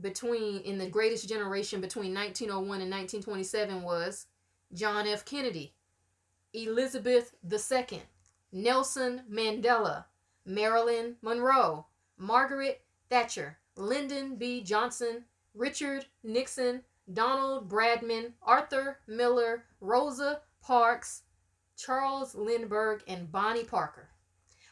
[0.00, 4.26] between in the greatest generation between 1901 and 1927 was
[4.74, 5.24] John F.
[5.24, 5.76] Kennedy,
[6.52, 8.02] Elizabeth II,
[8.52, 10.04] Nelson Mandela,
[10.44, 11.86] Marilyn Monroe,
[12.16, 14.62] Margaret Thatcher, Lyndon B.
[14.62, 16.82] Johnson, Richard Nixon,
[17.12, 21.22] Donald Bradman, Arthur Miller, Rosa Parks,
[21.76, 24.10] Charles Lindbergh, and Bonnie Parker.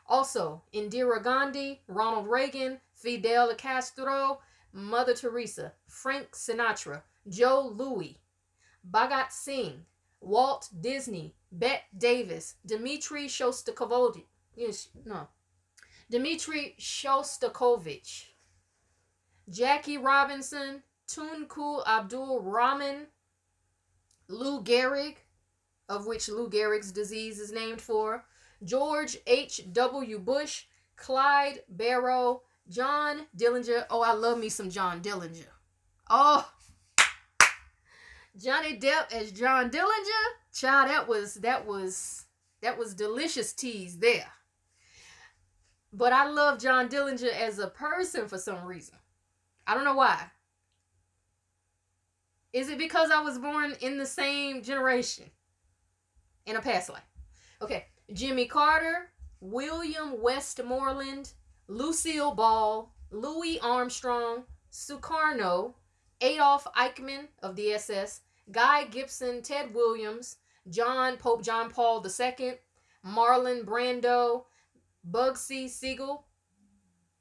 [0.06, 4.40] Also, Indira Gandhi, Ronald Reagan, Fidel Castro,
[4.72, 8.18] Mother Teresa, Frank Sinatra, Joe Louis,
[8.90, 9.84] Bhagat Singh,
[10.20, 15.28] Walt Disney, Bette Davis, Dmitri Shostakovich, yes, no,
[16.10, 18.26] Dmitri Shostakovich,
[19.48, 23.06] Jackie Robinson, Tunku Abdul Rahman,
[24.28, 25.16] Lou Gehrig,
[25.88, 28.24] of which Lou Gehrig's disease is named for,
[28.62, 30.18] George H.W.
[30.18, 30.64] Bush,
[30.96, 33.86] Clyde Barrow, John Dillinger.
[33.88, 35.46] Oh, I love me some John Dillinger.
[36.10, 36.50] Oh,
[38.36, 40.26] Johnny Depp as John Dillinger.
[40.58, 42.24] Child, that was that was
[42.62, 44.32] that was delicious tease there.
[45.92, 48.96] But I love John Dillinger as a person for some reason.
[49.66, 50.26] I don't know why.
[52.52, 55.30] Is it because I was born in the same generation?
[56.48, 57.02] in a past life.
[57.60, 61.32] Okay, Jimmy Carter, William Westmoreland,
[61.68, 65.74] Lucille Ball, Louis Armstrong, Sukarno,
[66.20, 70.36] Adolf Eichmann of the SS, Guy Gibson, Ted Williams,
[70.68, 72.54] John Pope John Paul II,
[73.06, 74.44] Marlon Brando,
[75.08, 76.26] Bugsy Siegel,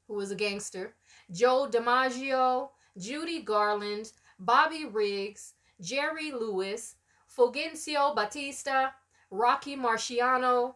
[0.08, 0.96] who was a gangster,
[1.32, 6.96] Joe DiMaggio, Judy Garland, Bobby Riggs, Jerry Lewis,
[7.36, 8.90] Fulgencio Batista,
[9.30, 10.76] Rocky Marciano,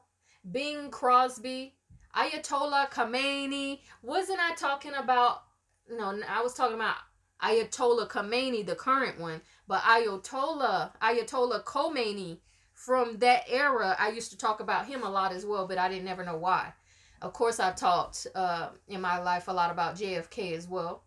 [0.51, 1.75] Bing Crosby,
[2.15, 3.79] Ayatollah Khomeini.
[4.01, 5.43] Wasn't I talking about?
[5.89, 6.95] No, I was talking about
[7.41, 12.39] Ayatollah Khomeini, the current one, but Ayatollah Ayatollah Khomeini
[12.85, 13.95] from that era.
[13.99, 16.37] I used to talk about him a lot as well, but I didn't never know
[16.37, 16.73] why.
[17.21, 21.03] Of course, I've talked uh, in my life a lot about JFK as well.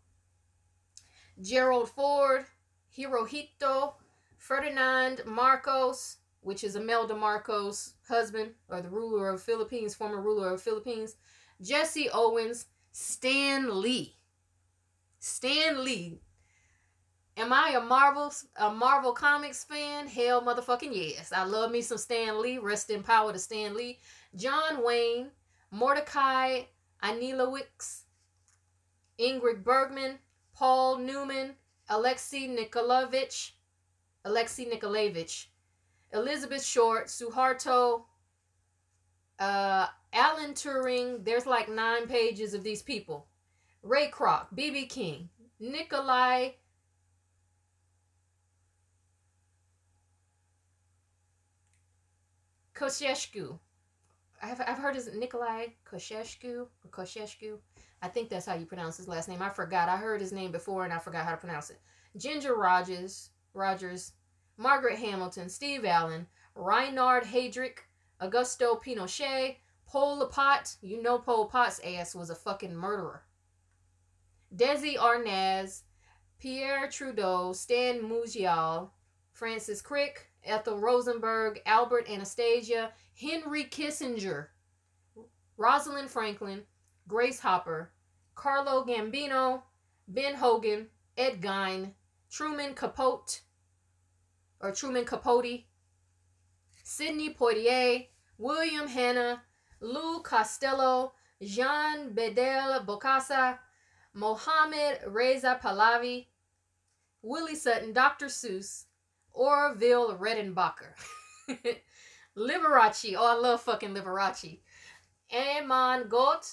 [1.42, 2.44] Gerald Ford,
[2.96, 3.94] Hirohito,
[4.38, 10.62] Ferdinand Marcos, which is Imelda Marcos' husband or the ruler of Philippines, former ruler of
[10.62, 11.16] Philippines,
[11.60, 14.14] Jesse Owens, Stan Lee.
[15.18, 16.20] Stan Lee.
[17.36, 20.06] Am I a Marvel a Marvel Comics fan?
[20.06, 21.32] Hell motherfucking yes.
[21.32, 22.58] I love me some Stan Lee.
[22.58, 23.98] Rest in power to Stan Lee.
[24.36, 25.30] John Wayne,
[25.72, 26.62] Mordecai
[27.02, 28.02] Anielewicz,
[29.18, 30.18] Ingrid Bergman,
[30.54, 31.56] Paul Newman,
[31.88, 33.56] Alexei Nikolaevich,
[34.24, 35.50] Alexei Nikolaevich,
[36.12, 38.04] Elizabeth Short, Suharto,
[39.40, 41.24] uh, Alan Turing.
[41.24, 43.26] There's like nine pages of these people.
[43.82, 44.86] Ray Kroc, B.B.
[44.86, 45.28] King,
[45.58, 46.50] Nikolai
[52.74, 53.58] Kosheshku.
[54.42, 57.58] I've, I've heard his Nikolai Kosheshku or Kosheshku.
[58.02, 59.40] I think that's how you pronounce his last name.
[59.40, 59.88] I forgot.
[59.88, 61.80] I heard his name before and I forgot how to pronounce it.
[62.16, 64.12] Ginger Rogers, Rogers,
[64.56, 67.78] Margaret Hamilton, Steve Allen, Reinhard Heydrich,
[68.20, 69.56] Augusto Pinochet,
[69.86, 70.76] Pol Pot.
[70.82, 73.22] You know Pol Pot's ass was a fucking murderer.
[74.54, 75.82] Desi Arnaz,
[76.38, 78.90] Pierre Trudeau, Stan Musial,
[79.32, 84.48] Francis Crick, Ethel Rosenberg, Albert Anastasia, Henry Kissinger,
[85.56, 86.62] Rosalind Franklin,
[87.06, 87.90] Grace Hopper,
[88.34, 89.62] Carlo Gambino,
[90.08, 91.92] Ben Hogan, Ed Gein,
[92.30, 93.40] Truman Capote,
[94.60, 95.64] or Truman Capote,
[96.82, 98.06] Sidney Poitier,
[98.38, 99.42] William Hanna,
[99.80, 103.58] Lou Costello, Jean Bedel Bokassa,
[104.12, 106.26] Mohammed Reza Pahlavi,
[107.22, 108.26] Willie Sutton, Dr.
[108.26, 108.84] Seuss,
[109.34, 110.94] Orville Redenbacher,
[112.36, 113.14] Liberace.
[113.18, 114.60] Oh, I love fucking Liberace.
[115.32, 116.50] Amon Gott,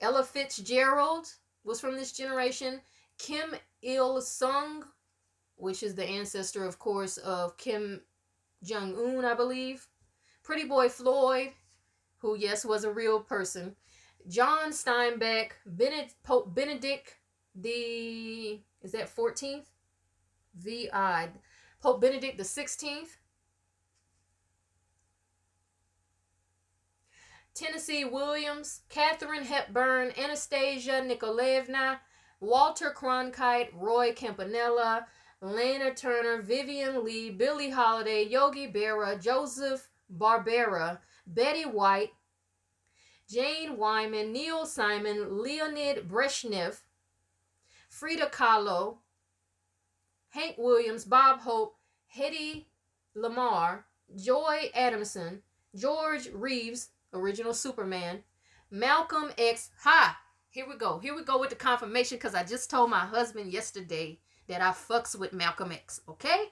[0.00, 1.26] Ella Fitzgerald
[1.62, 2.80] was from this generation.
[3.18, 4.84] Kim Il Sung,
[5.56, 8.00] which is the ancestor, of course, of Kim
[8.62, 9.86] Jong Un, I believe.
[10.42, 11.52] Pretty Boy Floyd,
[12.18, 13.76] who, yes, was a real person.
[14.28, 17.14] John Steinbeck, Benedict, Pope Benedict
[17.54, 19.66] the, is that 14th?
[20.56, 20.88] VI.
[20.92, 21.26] Uh,
[21.80, 23.16] Pope Benedict the 16th.
[27.54, 32.00] Tennessee Williams, Katharine Hepburn, Anastasia Nikolaevna,
[32.40, 35.06] Walter Cronkite, Roy Campanella,
[35.40, 42.10] Lana Turner, Vivien Leigh, Billie Holiday, Yogi Berra, Joseph Barbera, Betty White,
[43.30, 46.80] Jane Wyman, Neil Simon, Leonid Brezhnev,
[47.88, 48.98] Frida Kahlo,
[50.34, 51.76] Hank Williams, Bob Hope,
[52.16, 52.64] Hedy
[53.16, 53.84] Lamarr,
[54.16, 55.42] Joy Adamson,
[55.76, 58.24] George Reeves, original Superman,
[58.68, 59.70] Malcolm X.
[59.82, 60.18] Ha!
[60.50, 60.98] Here we go.
[60.98, 64.18] Here we go with the confirmation because I just told my husband yesterday
[64.48, 66.00] that I fucks with Malcolm X.
[66.08, 66.46] Okay?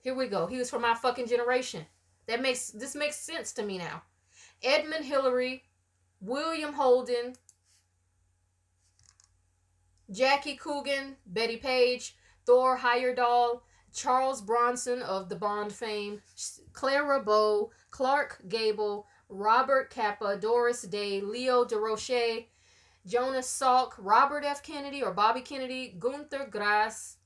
[0.00, 0.48] Here we go.
[0.48, 1.86] He was from my fucking generation.
[2.26, 4.02] That makes this makes sense to me now.
[4.60, 5.62] Edmund Hillary,
[6.20, 7.34] William Holden,
[10.10, 12.16] Jackie Coogan, Betty Page,
[12.46, 13.60] Thor Heyerdahl,
[13.92, 16.20] Charles Bronson of the Bond fame,
[16.72, 22.46] Clara Bow, Clark Gable, Robert Capa, Doris Day, Leo DeRoche,
[23.06, 24.62] Jonas Salk, Robert F.
[24.62, 27.16] Kennedy or Bobby Kennedy, Gunther Grass,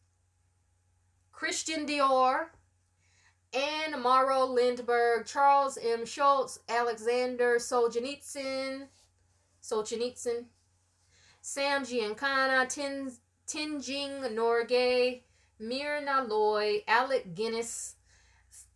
[1.32, 2.48] Christian Dior,
[3.52, 6.04] Anne Morrow Lindbergh, Charles M.
[6.04, 8.88] Schulz, Alexander Solzhenitsyn,
[9.62, 10.46] Solzhenitsyn,
[11.40, 13.12] Sam Giancana, Tin,
[13.48, 15.22] Tenzing Norgay,
[15.58, 17.96] Myrna Loy, Alec Guinness,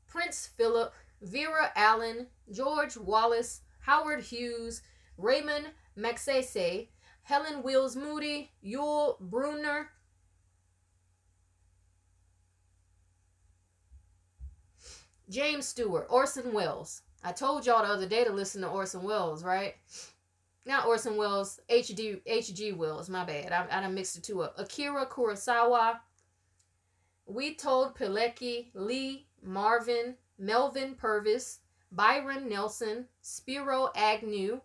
[0.08, 4.82] Prince Philip, Vera Allen, George Wallace, Howard Hughes,
[5.18, 5.66] Raymond
[5.96, 6.88] Magsaysay,
[7.22, 9.86] Helen Wills Moody, Yul Brynner,
[15.28, 17.02] James Stewart, Orson Welles.
[17.22, 19.76] I told y'all the other day to listen to Orson Welles, right?
[20.64, 22.22] Not Orson Welles, H.D.
[22.24, 22.72] H.G.
[22.72, 23.52] Wells, my bad.
[23.52, 24.54] I, I done mixed the two up.
[24.58, 25.98] Akira Kurosawa,
[27.28, 31.60] Witold Pilecki, Lee, Marvin, Melvin Purvis,
[31.90, 34.60] Byron Nelson, Spiro Agnew,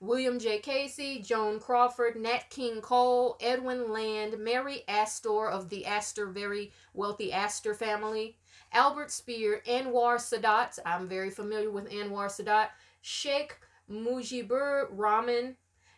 [0.00, 0.58] William J.
[0.58, 7.32] Casey, Joan Crawford, Nat King Cole, Edwin Land, Mary Astor of the Astor, very wealthy
[7.32, 8.36] Astor family,
[8.72, 12.68] Albert Speer, Anwar Sadat, I'm very familiar with Anwar Sadat,
[13.00, 13.56] Sheikh
[13.90, 15.56] Mujibur Rahman,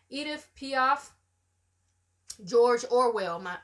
[0.09, 1.11] Edith Piaf,
[2.43, 3.39] George Orwell.
[3.39, 3.57] My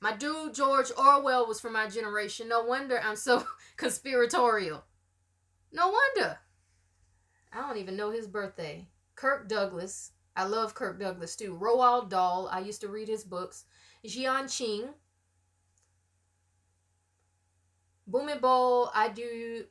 [0.00, 2.48] my dude George Orwell was from my generation.
[2.48, 3.46] No wonder I'm so
[3.76, 4.84] conspiratorial.
[5.72, 6.38] No wonder.
[7.52, 8.86] I don't even know his birthday.
[9.14, 10.12] Kirk Douglas.
[10.36, 11.58] I love Kirk Douglas too.
[11.60, 12.48] Roald Dahl.
[12.50, 13.64] I used to read his books.
[14.06, 14.90] Jiang Qing.
[18.10, 19.64] Bhumibol Adu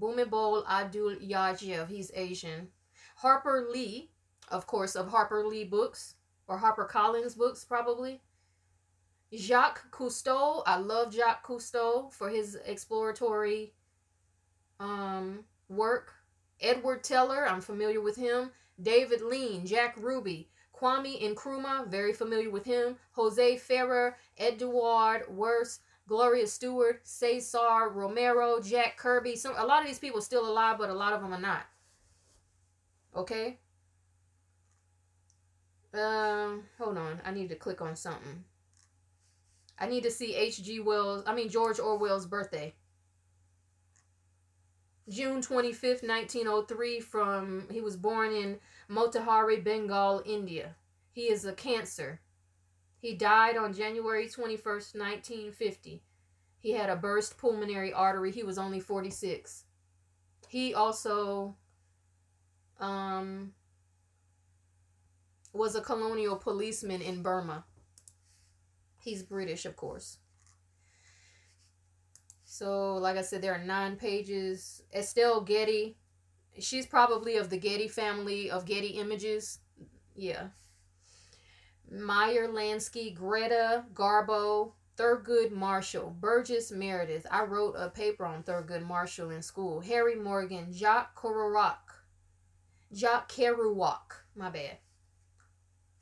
[0.00, 0.30] Adulyadjev.
[0.30, 1.88] Bhumibol Adulyadjev.
[1.88, 2.68] He's Asian.
[3.16, 4.10] Harper Lee,
[4.48, 6.14] of course, of Harper Lee books
[6.48, 8.20] or Harper Collins books, probably.
[9.34, 10.62] Jacques Cousteau.
[10.66, 13.72] I love Jacques Cousteau for his exploratory
[14.80, 16.14] um, work.
[16.60, 18.50] Edward Teller, I'm familiar with him.
[18.82, 22.96] David Lean, Jack Ruby, Kwame Nkrumah, very familiar with him.
[23.12, 25.80] Jose Ferrer, Edward Worse,
[26.10, 29.36] Gloria Stuart, Cesar Romero, Jack Kirby.
[29.36, 31.40] Some a lot of these people are still alive, but a lot of them are
[31.40, 31.66] not.
[33.14, 33.60] Okay.
[35.94, 37.20] Um, hold on.
[37.24, 38.42] I need to click on something.
[39.78, 40.80] I need to see H.G.
[40.80, 41.22] Wells.
[41.28, 42.74] I mean George Orwell's birthday.
[45.08, 48.58] June 25th, 1903 from he was born in
[48.90, 50.74] Motihari, Bengal, India.
[51.12, 52.20] He is a cancer.
[53.00, 56.02] He died on January 21st, 1950.
[56.58, 58.30] He had a burst pulmonary artery.
[58.30, 59.64] He was only 46.
[60.48, 61.56] He also
[62.78, 63.52] um,
[65.54, 67.64] was a colonial policeman in Burma.
[69.02, 70.18] He's British, of course.
[72.44, 74.82] So, like I said, there are nine pages.
[74.94, 75.96] Estelle Getty,
[76.58, 79.60] she's probably of the Getty family of Getty Images.
[80.14, 80.48] Yeah.
[81.90, 87.26] Meyer Lansky, Greta Garbo, Thurgood Marshall, Burgess Meredith.
[87.30, 89.80] I wrote a paper on Thurgood Marshall in school.
[89.80, 91.78] Harry Morgan, Jacques Kerouac.
[92.94, 94.78] Jacques Kerouac, my bad.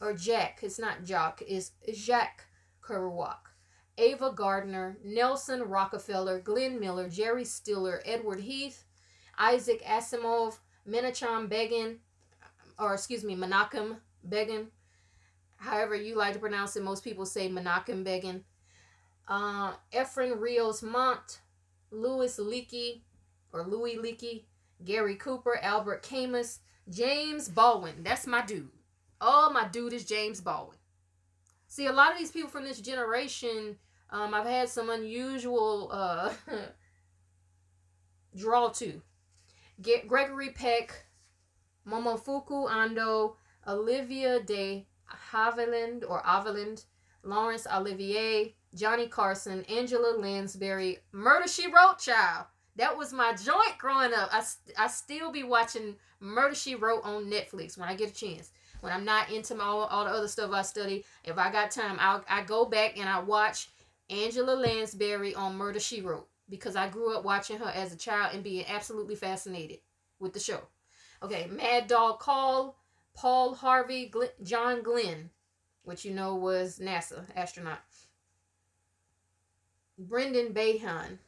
[0.01, 2.47] Or Jack, it's not Jock, it's Jacques
[2.83, 3.39] Kerouac.
[3.97, 8.85] Ava Gardner, Nelson Rockefeller, Glenn Miller, Jerry Stiller, Edward Heath,
[9.37, 10.59] Isaac Asimov,
[10.89, 11.99] Menachem Begin,
[12.79, 13.97] or excuse me, Menachem
[14.29, 14.69] Begin.
[15.59, 18.45] However you like to pronounce it, most people say Menachem Begin.
[19.27, 21.41] Uh, Efren Rios Mont,
[21.91, 23.03] Louis Leakey,
[23.53, 24.45] or Louis Leakey,
[24.85, 28.03] Gary Cooper, Albert Camus, James Baldwin.
[28.03, 28.71] That's my dude.
[29.21, 30.79] Oh, my dude is James Baldwin.
[31.67, 33.77] See, a lot of these people from this generation
[34.11, 36.33] um, I've had some unusual uh,
[38.37, 39.03] draw to.
[39.81, 41.07] Get Gregory Peck,
[41.87, 43.37] Momofuku Ando,
[43.67, 44.88] Olivia de
[45.33, 46.85] Havilland or Aviland,
[47.23, 52.47] Laurence Olivier, Johnny Carson, Angela Lansbury, Murder She Wrote Child.
[52.77, 54.29] That was my joint growing up.
[54.33, 54.43] I,
[54.79, 58.53] I still be watching Murder She Wrote on Netflix when I get a chance.
[58.81, 61.73] When I'm not into my, all, all the other stuff I study, if I got
[61.73, 63.71] time, I'll I go back and I watch
[64.09, 68.35] Angela Lansbury on Murder She Wrote because I grew up watching her as a child
[68.35, 69.81] and being absolutely fascinated
[70.21, 70.61] with the show.
[71.23, 72.77] Okay, Mad Dog Coll,
[73.19, 74.13] Paul Harvey,
[74.45, 75.31] John Glenn,
[75.83, 77.81] which you know was NASA astronaut.
[79.99, 81.19] Brendan Behan,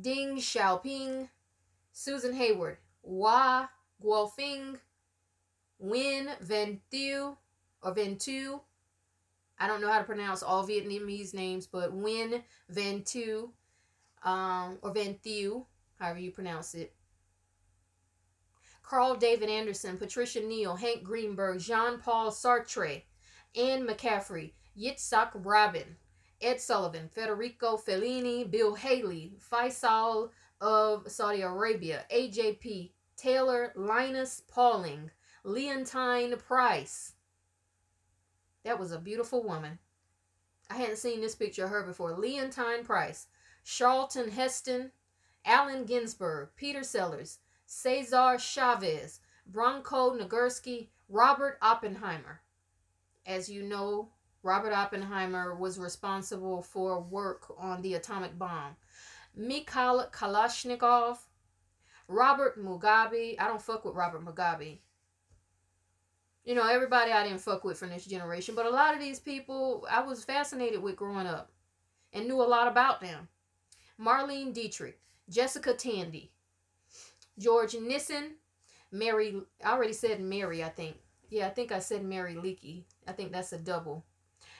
[0.00, 1.28] Ding Xiaoping,
[1.92, 3.68] Susan Hayward, Hua
[4.00, 4.78] Guofeng,
[5.84, 7.36] Nguyen Van Thieu
[7.82, 8.60] or Van Tu,
[9.58, 13.50] I don't know how to pronounce all Vietnamese names, but Nguyen Van Tu,
[14.22, 15.66] um, or Van Thieu,
[15.98, 16.94] however you pronounce it.
[18.84, 23.02] Carl David Anderson, Patricia Neal, Hank Greenberg, Jean Paul Sartre,
[23.56, 25.96] Anne McCaffrey, Yitzhak Rabin,
[26.40, 30.30] Ed Sullivan, Federico Fellini, Bill Haley, Faisal
[30.60, 35.10] of Saudi Arabia, AJP, Taylor Linus Pauling,
[35.44, 37.14] Leontyne Price,
[38.64, 39.78] that was a beautiful woman.
[40.70, 42.16] I hadn't seen this picture of her before.
[42.16, 43.26] Leontyne Price,
[43.62, 44.90] Charlton Heston,
[45.44, 47.38] Allen Ginsberg, Peter Sellers,
[47.76, 49.20] Cesar Chavez,
[49.50, 52.40] Bronko Nagurski, Robert Oppenheimer.
[53.26, 54.10] As you know,
[54.44, 58.76] Robert Oppenheimer was responsible for work on the atomic bomb.
[59.34, 61.18] Mikhail Kalashnikov,
[62.06, 63.34] Robert Mugabe.
[63.40, 64.78] I don't fuck with Robert Mugabe
[66.44, 69.18] you know, everybody I didn't fuck with from this generation, but a lot of these
[69.18, 71.50] people I was fascinated with growing up
[72.12, 73.28] and knew a lot about them.
[73.98, 75.00] Marlene Dietrich,
[75.30, 76.33] Jessica Tandy,
[77.38, 78.36] George Nissen,
[78.92, 80.96] Mary, I already said Mary, I think.
[81.30, 82.84] Yeah, I think I said Mary Leakey.
[83.08, 84.04] I think that's a double.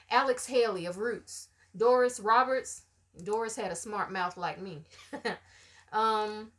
[0.09, 2.83] Alex Haley of Roots, Doris Roberts.
[3.23, 4.83] Doris had a smart mouth like me.
[5.93, 6.51] um,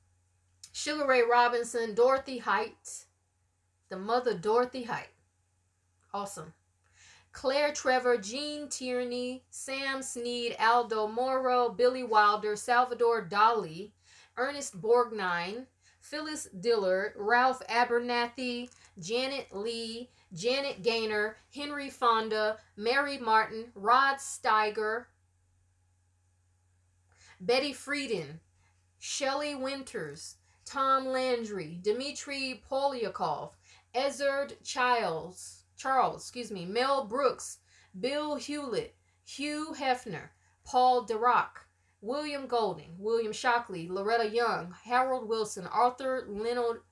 [0.72, 3.04] Sugar Ray Robinson, Dorothy Height,
[3.88, 5.08] the mother Dorothy Height.
[6.14, 6.54] Awesome.
[7.32, 13.90] Claire Trevor, Gene Tierney, Sam Snead, Aldo Moro, Billy Wilder, Salvador Dali,
[14.38, 15.66] Ernest Borgnine,
[16.10, 25.06] Phyllis Dillard, Ralph Abernathy, Janet Leigh, Janet Gaynor, Henry Fonda, Mary Martin, Rod Steiger,
[27.40, 28.38] Betty Friedan,
[29.00, 33.52] Shelley Winters, Tom Landry, Dmitri Polyakov,
[33.94, 37.58] Ezard Childs, Charles, excuse me, Mel Brooks,
[37.98, 38.94] Bill Hewlett,
[39.24, 40.28] Hugh Hefner,
[40.64, 41.65] Paul Dirac,
[42.06, 46.82] William Golding, William Shockley, Loretta Young, Harold Wilson, Arthur Leonard,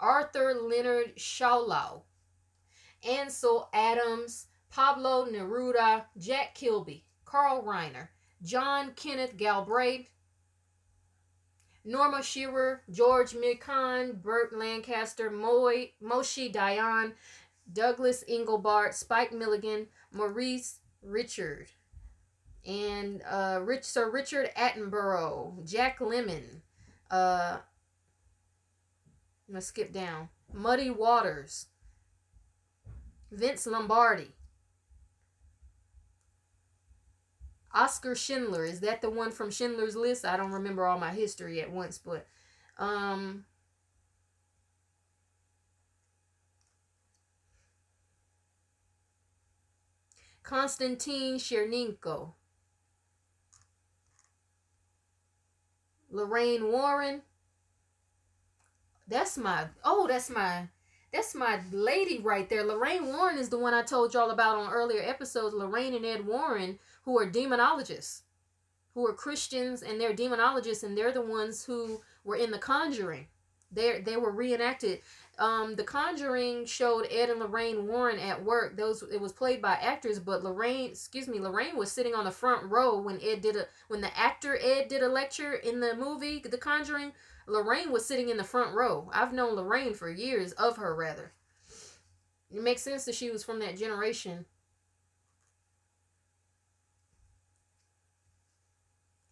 [0.00, 2.02] Arthur Leonard Schawlow,
[3.08, 8.08] Ansel Adams, Pablo Neruda, Jack Kilby, Carl Reiner,
[8.42, 10.10] John Kenneth Galbraith,
[11.84, 17.12] Norma Shearer, George Mikan, Burt Lancaster, Moy, Moshe Dayan,
[17.72, 21.70] Douglas Engelbart, Spike Milligan, Maurice Richard,
[22.68, 26.60] and uh, Rich Sir Richard Attenborough, Jack Lemmon,
[27.10, 27.58] uh,
[29.48, 30.28] I'm gonna skip down.
[30.52, 31.66] Muddy Waters.
[33.32, 34.32] Vince Lombardi.
[37.74, 38.64] Oskar Schindler.
[38.64, 40.24] Is that the one from Schindler's List?
[40.24, 42.26] I don't remember all my history at once, but
[42.78, 43.44] um
[50.42, 52.32] Konstantin Chernenko.
[56.10, 57.22] Lorraine Warren.
[59.06, 60.68] That's my oh, that's my
[61.12, 62.64] that's my lady right there.
[62.64, 65.54] Lorraine Warren is the one I told y'all about on earlier episodes.
[65.54, 68.22] Lorraine and Ed Warren, who are demonologists,
[68.94, 73.26] who are Christians and they're demonologists, and they're the ones who were in The Conjuring.
[73.72, 75.00] They they were reenacted.
[75.38, 78.76] Um, The Conjuring showed Ed and Lorraine Warren at work.
[78.76, 82.30] Those it was played by actors, but Lorraine, excuse me, Lorraine was sitting on the
[82.32, 85.94] front row when Ed did a when the actor Ed did a lecture in the
[85.94, 87.12] movie The Conjuring.
[87.46, 89.08] Lorraine was sitting in the front row.
[89.12, 91.32] I've known Lorraine for years, of her rather.
[92.50, 94.44] It makes sense that she was from that generation.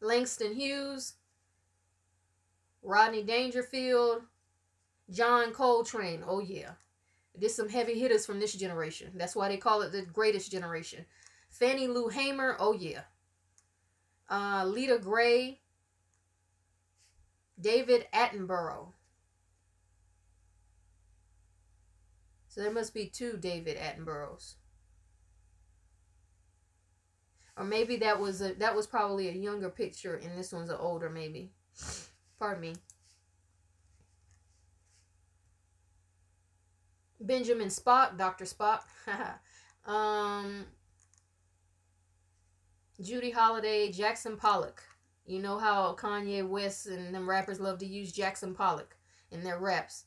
[0.01, 1.15] Langston Hughes,
[2.83, 4.23] Rodney Dangerfield,
[5.11, 6.23] John Coltrane.
[6.27, 6.73] Oh yeah.
[7.35, 9.13] There's some heavy hitters from this generation.
[9.15, 11.05] That's why they call it the greatest generation.
[11.51, 12.57] Fannie Lou Hamer.
[12.59, 13.03] Oh yeah.
[14.29, 15.61] Uh, Lita Grey,
[17.61, 18.89] David Attenborough.
[22.49, 24.55] So there must be two David Attenboroughs.
[27.57, 30.77] Or maybe that was a that was probably a younger picture and this one's an
[30.79, 31.53] older maybe.
[32.39, 32.75] Pardon me.
[37.21, 38.45] Benjamin Spock, Dr.
[38.45, 38.81] Spock.
[39.87, 40.67] um
[43.01, 44.83] Judy Holliday, Jackson Pollock.
[45.27, 48.97] You know how Kanye West and them rappers love to use Jackson Pollock
[49.31, 50.05] in their raps.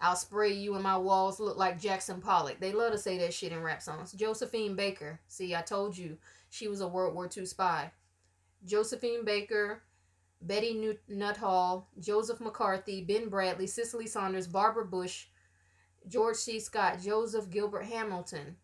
[0.00, 2.60] I'll spray you and my walls look like Jackson Pollock.
[2.60, 4.12] They love to say that shit in rap songs.
[4.12, 5.20] Josephine Baker.
[5.26, 6.18] See, I told you
[6.50, 7.90] she was a World War II spy.
[8.64, 9.82] Josephine Baker,
[10.42, 15.26] Betty Nuthall, Joseph McCarthy, Ben Bradlee, Cicely Saunders, Barbara Bush,
[16.08, 16.60] George C.
[16.60, 18.56] Scott, Joseph Gilbert Hamilton.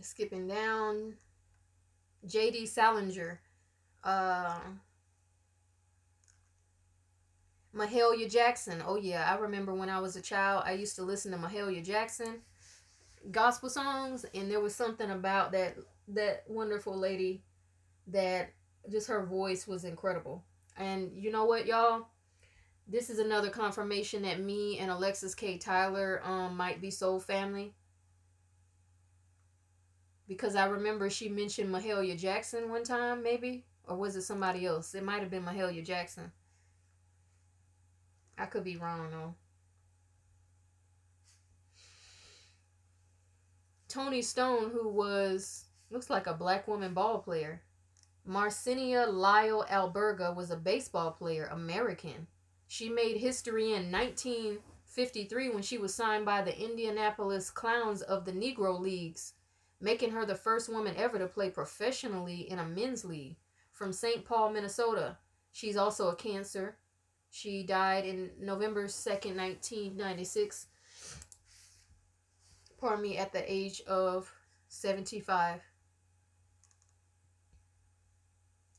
[0.00, 1.14] Skipping down.
[2.26, 2.66] J.D.
[2.66, 3.40] Salinger,
[4.02, 4.58] uh,
[7.76, 8.82] Mahalia Jackson.
[8.86, 11.84] Oh yeah, I remember when I was a child, I used to listen to Mahalia
[11.84, 12.40] Jackson
[13.30, 15.76] gospel songs, and there was something about that
[16.08, 17.42] that wonderful lady
[18.08, 18.52] that
[18.90, 20.44] just her voice was incredible.
[20.76, 22.08] And you know what, y'all?
[22.86, 25.58] This is another confirmation that me and Alexis K.
[25.58, 27.74] Tyler um might be soul family
[30.28, 34.94] because I remember she mentioned Mahalia Jackson one time, maybe, or was it somebody else?
[34.94, 36.32] It might have been Mahalia Jackson.
[38.36, 39.34] I could be wrong though.
[43.88, 47.62] Toni Stone, who was looks like a black woman ball player.
[48.26, 52.26] Marcenia Lyle Alberga was a baseball player, American.
[52.66, 58.32] She made history in 1953 when she was signed by the Indianapolis Clowns of the
[58.32, 59.34] Negro Leagues
[59.84, 63.36] making her the first woman ever to play professionally in a men's league.
[63.70, 64.24] From St.
[64.24, 65.18] Paul, Minnesota.
[65.52, 66.76] She's also a cancer.
[67.30, 70.66] She died in November 2nd, 1996.
[72.80, 74.32] Pardon me, at the age of
[74.68, 75.60] 75.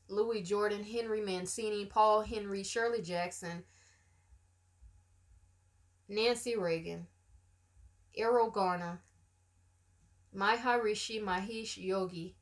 [0.08, 3.64] Louis Jordan, Henry Mancini, Paul Henry, Shirley Jackson,
[6.08, 7.06] Nancy Reagan,
[8.18, 9.02] Erroll Garner,
[10.34, 12.36] Maharishi Mahesh Yogi,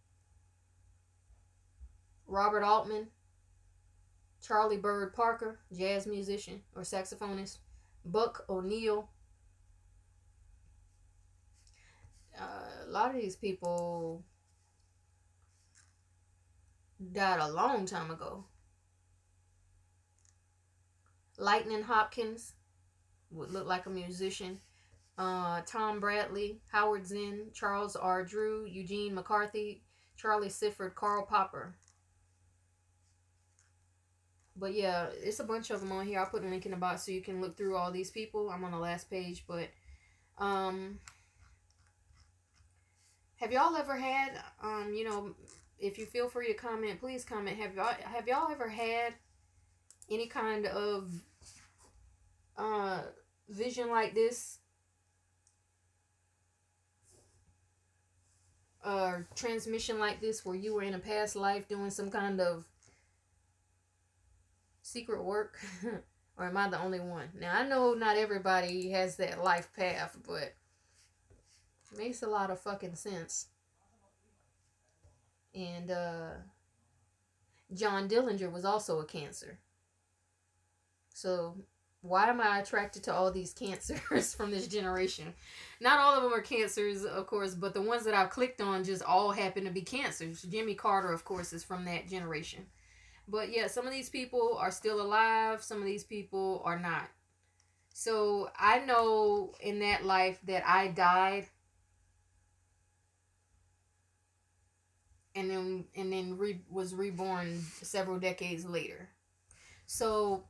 [2.26, 3.08] Robert Altman,
[4.42, 7.58] Charlie Bird Parker, jazz musician or saxophonist,
[8.04, 9.08] Buck O'Neil.
[12.38, 14.24] Uh, a lot of these people
[17.12, 18.44] died a long time ago.
[21.38, 22.54] Lightning Hopkins
[23.34, 24.60] would look like a musician
[25.16, 28.24] uh, Tom Bradley, Howard Zinn, Charles R.
[28.24, 29.82] Drew, Eugene McCarthy,
[30.16, 31.74] Charlie Sifford, Karl Popper.
[34.56, 36.20] But yeah, it's a bunch of them on here.
[36.20, 38.50] I'll put a link in the box so you can look through all these people.
[38.50, 39.68] I'm on the last page, but
[40.38, 41.00] um,
[43.36, 44.32] have y'all ever had
[44.62, 45.34] um, you know,
[45.78, 47.56] if you feel free to comment, please comment.
[47.58, 49.14] Have y'all have y'all ever had
[50.08, 51.12] any kind of
[52.56, 53.02] uh
[53.48, 54.58] vision like this
[58.84, 62.64] uh, transmission like this where you were in a past life doing some kind of
[64.82, 65.58] secret work
[66.36, 67.28] Or am I the only one?
[67.38, 70.54] Now, I know not everybody has that life path, but
[71.96, 73.46] makes a lot of fucking sense.
[75.54, 76.30] And uh,
[77.72, 79.60] John Dillinger was also a cancer.
[81.14, 81.56] So
[82.04, 85.32] why am I attracted to all these cancers from this generation?
[85.80, 88.84] Not all of them are cancers, of course, but the ones that I've clicked on
[88.84, 90.42] just all happen to be cancers.
[90.42, 92.66] Jimmy Carter, of course, is from that generation.
[93.26, 97.08] But yeah, some of these people are still alive, some of these people are not.
[97.94, 101.46] So I know in that life that I died
[105.34, 109.08] and then and then re, was reborn several decades later.
[109.86, 110.44] So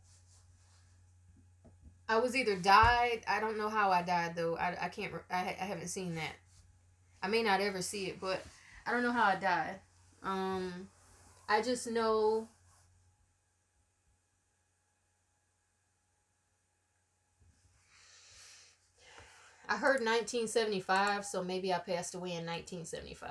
[2.09, 3.23] I was either died.
[3.27, 4.57] I don't know how I died though.
[4.57, 5.13] I, I can't.
[5.31, 6.35] I, I haven't seen that.
[7.23, 8.43] I may not ever see it, but
[8.87, 9.77] I don't know how I died.
[10.23, 10.89] Um,
[11.49, 12.49] I just know.
[19.67, 23.31] I heard 1975, so maybe I passed away in 1975.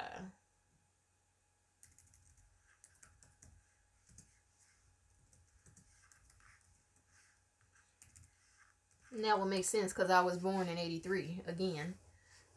[9.22, 11.94] That would make sense because I was born in 83 again,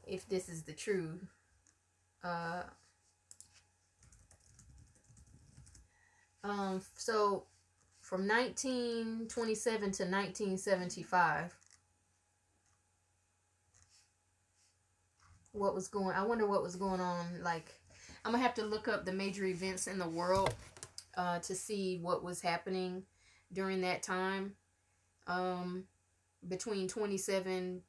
[0.07, 1.23] if this is the truth.
[2.25, 2.63] Uh,
[6.43, 7.45] um, so
[8.01, 11.55] from 1927 to 1975,
[15.53, 17.43] what was going I wonder what was going on.
[17.43, 17.75] Like,
[18.25, 20.55] I'm to have to look up the major events in the world
[21.17, 23.03] uh, to see what was happening
[23.53, 24.55] during that time.
[25.27, 25.85] Um,
[26.49, 27.83] between 27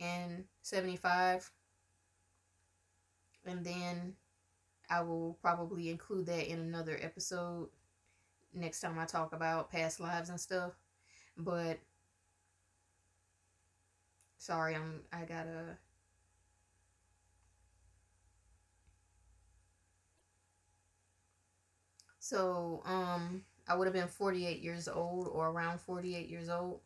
[0.00, 1.50] and 75
[3.46, 4.14] and then
[4.90, 7.68] I will probably include that in another episode
[8.54, 10.72] next time I talk about past lives and stuff.
[11.36, 11.78] But
[14.38, 15.76] sorry I'm I gotta
[22.18, 26.80] so um I would have been 48 years old or around 48 years old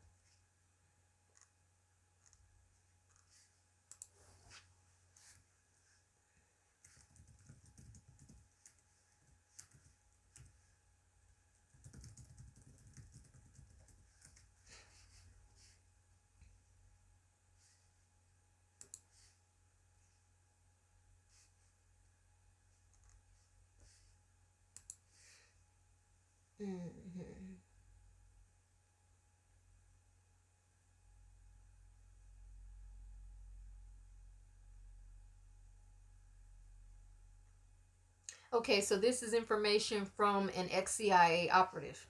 [38.55, 42.07] Okay, so this is information from an ex-CIA operative.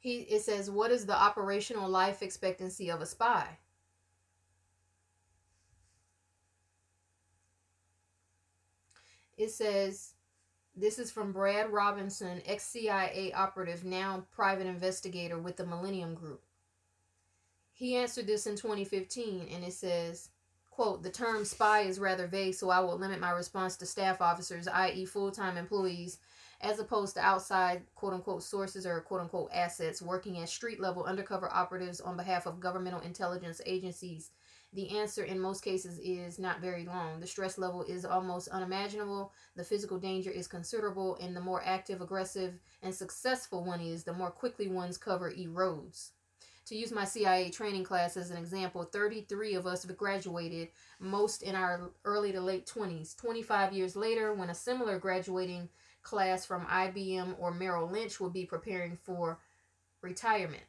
[0.00, 3.58] He it says, "What is the operational life expectancy of a spy?"
[9.36, 10.14] It says
[10.74, 16.42] this is from Brad Robinson, ex CIA operative, now private investigator with the Millennium Group.
[17.72, 20.30] He answered this in 2015, and it says,
[20.74, 24.20] quote, the term spy is rather vague, so I will limit my response to staff
[24.20, 26.18] officers, i.e., full time employees,
[26.60, 31.04] as opposed to outside quote unquote sources or quote unquote assets working as street level
[31.04, 34.30] undercover operatives on behalf of governmental intelligence agencies
[34.74, 37.20] the answer in most cases is not very long.
[37.20, 42.00] The stress level is almost unimaginable, the physical danger is considerable, and the more active,
[42.00, 46.10] aggressive, and successful one is, the more quickly one's cover erodes.
[46.66, 51.54] To use my CIA training class as an example, 33 of us graduated, most in
[51.54, 53.16] our early to late 20s.
[53.16, 55.68] 25 years later, when a similar graduating
[56.02, 59.40] class from IBM or Merrill Lynch would be preparing for
[60.00, 60.62] retirement.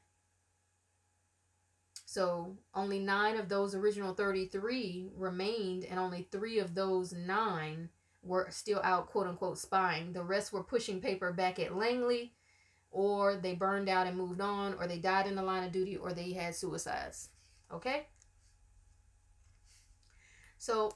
[2.06, 7.90] So only nine of those original 33 remained, and only three of those nine
[8.24, 10.14] were still out, quote unquote, spying.
[10.14, 12.34] The rest were pushing paper back at Langley,
[12.96, 15.98] or they burned out and moved on, or they died in the line of duty,
[15.98, 17.30] or they had suicides.
[17.72, 18.08] Okay?
[20.58, 20.96] So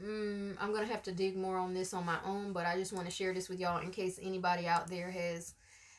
[0.00, 2.76] mm, I'm going to have to dig more on this on my own, but I
[2.76, 5.54] just want to share this with y'all in case anybody out there has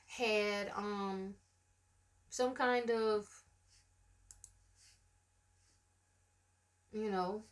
[0.07, 1.33] had um
[2.29, 3.27] some kind of
[6.91, 7.43] you know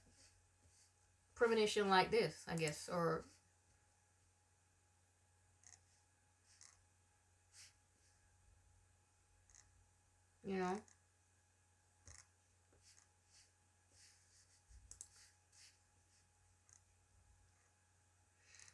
[1.34, 3.26] premonition like this i guess or
[10.44, 10.78] You know?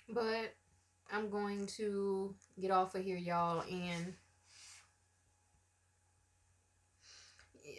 [0.10, 0.54] But
[1.12, 4.14] I'm going to get off of here, y'all, and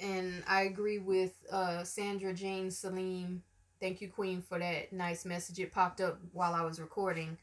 [0.03, 3.43] and I agree with uh, Sandra Jane Salim.
[3.81, 5.59] Thank you, Queen, for that nice message.
[5.61, 7.39] It popped up while I was recording.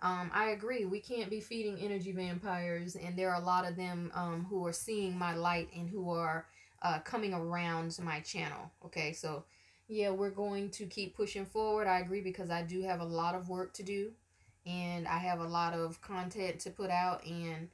[0.00, 0.84] Um, I agree.
[0.84, 4.64] We can't be feeding energy vampires, and there are a lot of them um, who
[4.66, 6.46] are seeing my light and who are
[6.82, 8.70] uh, coming around to my channel.
[8.84, 9.44] Okay, so
[9.88, 11.88] yeah, we're going to keep pushing forward.
[11.88, 14.12] I agree because I do have a lot of work to do,
[14.66, 17.68] and I have a lot of content to put out, and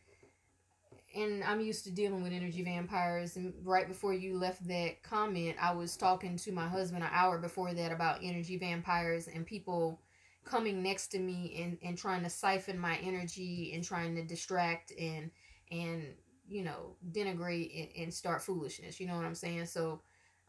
[1.15, 3.37] and I'm used to dealing with energy vampires.
[3.37, 7.39] And right before you left that comment, I was talking to my husband an hour
[7.39, 10.01] before that about energy vampires and people
[10.45, 14.93] coming next to me and, and trying to siphon my energy and trying to distract
[14.99, 15.31] and
[15.71, 16.15] and
[16.49, 19.01] you know denigrate and, and start foolishness.
[19.01, 19.67] You know what I'm saying?
[19.67, 20.01] So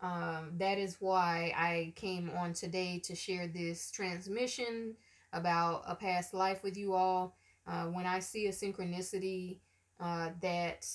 [0.02, 4.96] um, that is why I came on today to share this transmission
[5.34, 7.36] about a past life with you all.
[7.68, 9.58] Uh, when I see a synchronicity
[10.00, 10.86] uh, that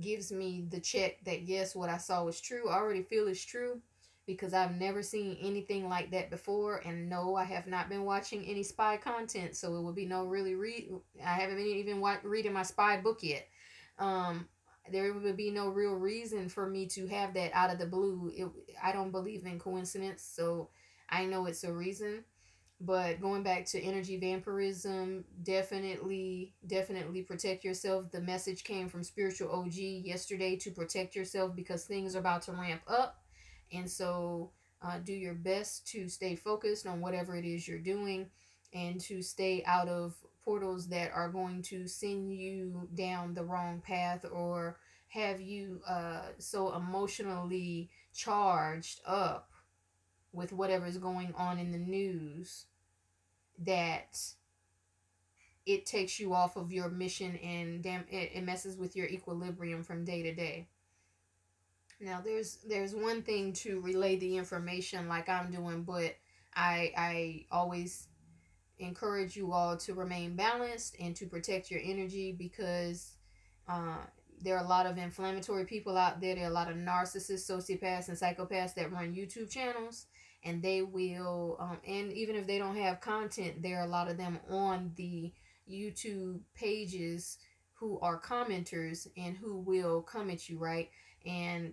[0.00, 2.68] gives me the check that yes, what I saw was true.
[2.68, 3.80] I already feel is true
[4.32, 6.78] because I've never seen anything like that before.
[6.78, 10.24] And no, I have not been watching any spy content, so it would be no
[10.24, 10.90] really read.
[11.24, 13.48] I haven't been even wa- reading my spy book yet.
[13.98, 14.48] Um,
[14.90, 18.30] there would be no real reason for me to have that out of the blue.
[18.34, 18.48] It,
[18.82, 20.70] I don't believe in coincidence, so
[21.08, 22.24] I know it's a reason.
[22.80, 28.10] But going back to energy vampirism, definitely, definitely protect yourself.
[28.10, 32.52] The message came from Spiritual OG yesterday to protect yourself because things are about to
[32.52, 33.21] ramp up.
[33.72, 34.50] And so
[34.82, 38.26] uh, do your best to stay focused on whatever it is you're doing
[38.74, 40.14] and to stay out of
[40.44, 44.76] portals that are going to send you down the wrong path or
[45.08, 49.50] have you uh, so emotionally charged up
[50.32, 52.64] with whatever is going on in the news
[53.58, 54.18] that
[55.66, 59.82] it takes you off of your mission and damn it, it messes with your equilibrium
[59.82, 60.66] from day to day
[62.02, 66.16] now there's there's one thing to relay the information like i'm doing but
[66.54, 68.08] i i always
[68.78, 73.14] encourage you all to remain balanced and to protect your energy because
[73.68, 73.98] uh,
[74.40, 76.34] there are a lot of inflammatory people out there.
[76.34, 80.06] There are a lot of narcissists, sociopaths, and psychopaths that run YouTube channels
[80.44, 84.10] and they will um, and even if they don't have content there are a lot
[84.10, 85.32] of them on the
[85.70, 87.38] youtube pages
[87.74, 90.90] who are commenters and who will come at you right
[91.24, 91.72] and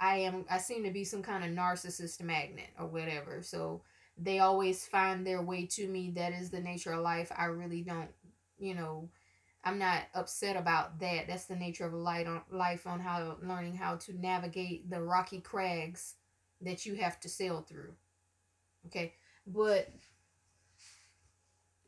[0.00, 3.42] i am i seem to be some kind of narcissist magnet or whatever.
[3.42, 3.82] So
[4.18, 6.12] they always find their way to me.
[6.16, 7.30] That is the nature of life.
[7.36, 8.10] I really don't
[8.58, 9.08] you know
[9.64, 11.26] i'm not upset about that.
[11.28, 15.40] That's the nature of light on life on how learning how to navigate the rocky
[15.40, 16.14] crags
[16.60, 17.92] that you have to sail through.
[18.86, 19.14] Okay,
[19.46, 19.88] but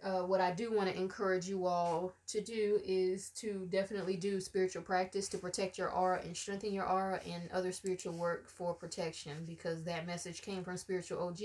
[0.05, 4.41] uh, what I do want to encourage you all to do is to definitely do
[4.41, 8.75] spiritual practice to protect your aura and strengthen your aura and other spiritual work for
[8.75, 11.41] protection because that message came from spiritual OG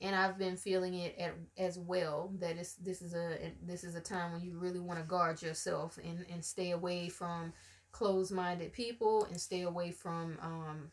[0.00, 3.96] and I've been feeling it at, as well that is this is a this is
[3.96, 7.52] a time when you really want to guard yourself and and stay away from
[7.90, 10.92] closed-minded people and stay away from um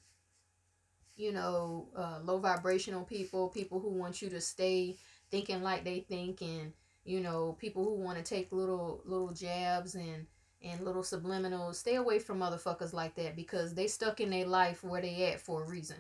[1.17, 4.97] you know, uh, low vibrational people, people who want you to stay
[5.31, 6.73] thinking like they think, and
[7.03, 10.25] you know, people who want to take little little jabs and
[10.63, 11.75] and little subliminals.
[11.75, 15.39] Stay away from motherfuckers like that because they stuck in their life where they at
[15.39, 15.97] for a reason.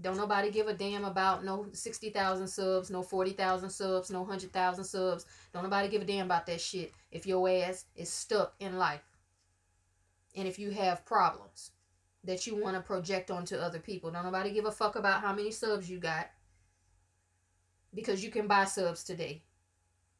[0.00, 5.26] Don't nobody give a damn about no 60,000 subs, no 40,000 subs, no 100,000 subs.
[5.52, 9.02] Don't nobody give a damn about that shit if your ass is stuck in life.
[10.36, 11.72] And if you have problems
[12.24, 14.10] that you want to project onto other people.
[14.10, 16.30] Don't nobody give a fuck about how many subs you got
[17.94, 19.42] because you can buy subs today.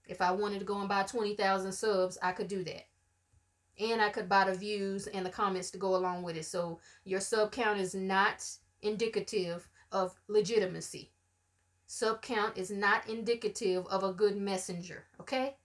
[0.06, 2.86] If I wanted to go and buy 20,000 subs, I could do that.
[3.78, 6.44] And I could buy the views and the comments to go along with it.
[6.44, 8.46] So your sub count is not
[8.82, 11.10] indicative of legitimacy.
[11.86, 15.56] Sub count is not indicative of a good messenger, okay?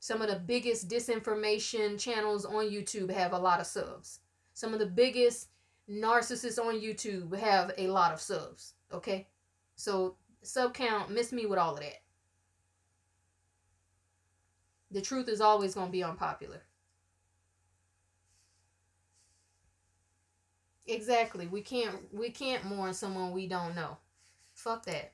[0.00, 4.20] Some of the biggest disinformation channels on YouTube have a lot of subs.
[4.54, 5.48] Some of the biggest
[5.90, 8.74] narcissists on YouTube have a lot of subs.
[8.92, 9.28] Okay?
[9.76, 12.00] So sub count, miss me with all of that.
[14.90, 16.62] The truth is always going to be unpopular.
[20.86, 21.46] Exactly.
[21.46, 23.98] We can't we can't mourn someone we don't know.
[24.54, 25.12] Fuck that.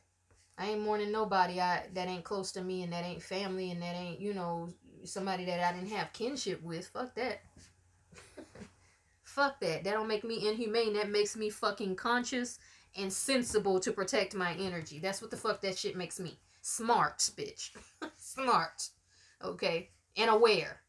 [0.59, 3.83] I ain't mourning nobody I that ain't close to me and that ain't family and
[3.83, 4.71] that ain't, you know,
[5.05, 6.87] somebody that I didn't have kinship with.
[6.89, 7.43] Fuck that.
[9.23, 9.85] Fuck that.
[9.85, 10.95] That don't make me inhumane.
[10.95, 12.59] That makes me fucking conscious
[12.97, 14.99] and sensible to protect my energy.
[14.99, 16.39] That's what the fuck that shit makes me.
[16.63, 17.71] Smart, bitch.
[18.17, 18.89] Smart.
[19.43, 19.91] Okay?
[20.17, 20.81] And aware.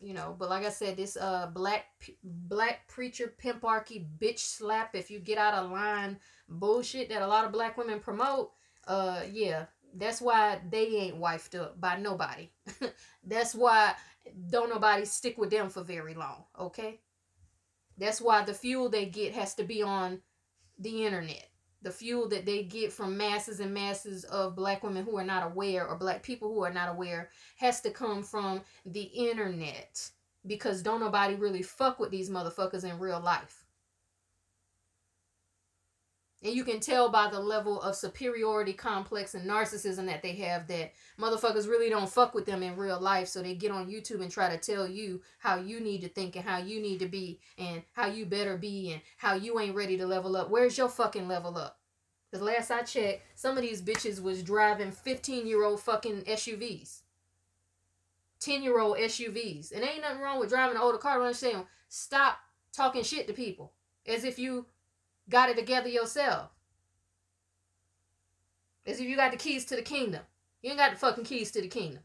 [0.00, 1.84] you know but like i said this uh black
[2.24, 6.18] black preacher pimparchy bitch slap if you get out of line
[6.48, 8.50] bullshit that a lot of black women promote
[8.88, 9.66] uh yeah
[9.96, 12.50] that's why they ain't wifed up by nobody
[13.24, 13.94] that's why
[14.50, 17.00] don't nobody stick with them for very long okay
[17.98, 20.20] that's why the fuel they get has to be on
[20.82, 21.48] the internet
[21.82, 25.44] the fuel that they get from masses and masses of black women who are not
[25.44, 30.08] aware or black people who are not aware has to come from the internet
[30.46, 33.61] because don't nobody really fuck with these motherfuckers in real life.
[36.44, 40.66] And you can tell by the level of superiority complex and narcissism that they have
[40.66, 43.28] that motherfuckers really don't fuck with them in real life.
[43.28, 46.34] So they get on YouTube and try to tell you how you need to think
[46.34, 49.76] and how you need to be and how you better be and how you ain't
[49.76, 50.50] ready to level up.
[50.50, 51.78] Where's your fucking level up?
[52.28, 57.02] Because last I checked, some of these bitches was driving 15 year old fucking SUVs.
[58.40, 59.70] 10 year old SUVs.
[59.70, 61.22] And ain't nothing wrong with driving an older car.
[61.22, 62.38] I'm saying, stop
[62.72, 63.72] talking shit to people
[64.06, 64.66] as if you
[65.28, 66.50] got it together yourself.
[68.86, 70.22] As if you got the keys to the kingdom.
[70.62, 72.02] You ain't got the fucking keys to the kingdom.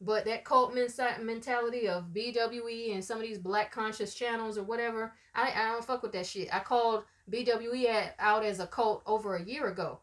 [0.00, 5.12] But that cult mentality of BWE and some of these black conscious channels or whatever,
[5.32, 6.52] I, I don't fuck with that shit.
[6.52, 10.00] I called BWE out as a cult over a year ago,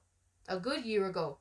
[0.48, 1.40] a good year ago.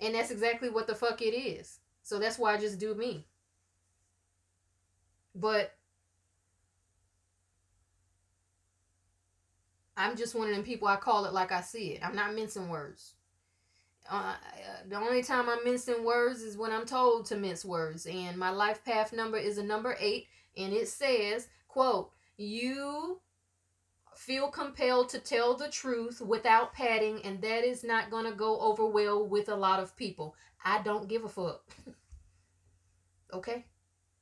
[0.00, 1.80] And that's exactly what the fuck it is.
[2.02, 3.26] So that's why I just do me.
[5.34, 5.74] But
[9.96, 12.00] I'm just one of them people I call it like I see it.
[12.04, 13.14] I'm not mincing words.
[14.10, 14.34] Uh,
[14.88, 18.06] the only time I'm mincing words is when I'm told to mince words.
[18.06, 20.26] And my life path number is a number eight.
[20.56, 23.20] And it says, quote, you
[24.16, 27.20] feel compelled to tell the truth without padding.
[27.22, 30.34] And that is not to go over well with a lot of people.
[30.64, 31.62] I don't give a fuck.
[33.34, 33.66] okay?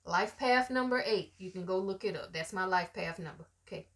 [0.09, 1.35] Life path number eight.
[1.37, 2.33] You can go look it up.
[2.33, 3.45] That's my life path number.
[3.67, 3.87] Okay.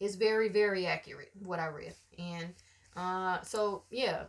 [0.00, 1.94] It's very, very accurate what I read.
[2.18, 2.54] And
[2.96, 4.24] uh, so, yeah,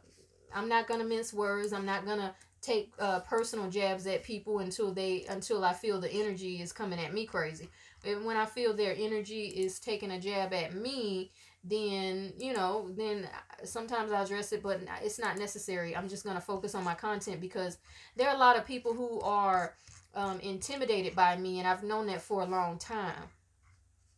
[0.54, 1.74] I'm not going to mince words.
[1.74, 6.00] I'm not going to take uh, personal jabs at people until they until I feel
[6.00, 7.70] the energy is coming at me crazy.
[8.06, 11.32] And when I feel their energy is taking a jab at me,
[11.70, 13.28] then you know then
[13.64, 15.96] sometimes i address it but it's not necessary.
[15.96, 17.78] I'm just going to focus on my content because
[18.16, 19.76] there are a lot of people who are
[20.16, 23.24] um, intimidated by me and i've known that for a long time.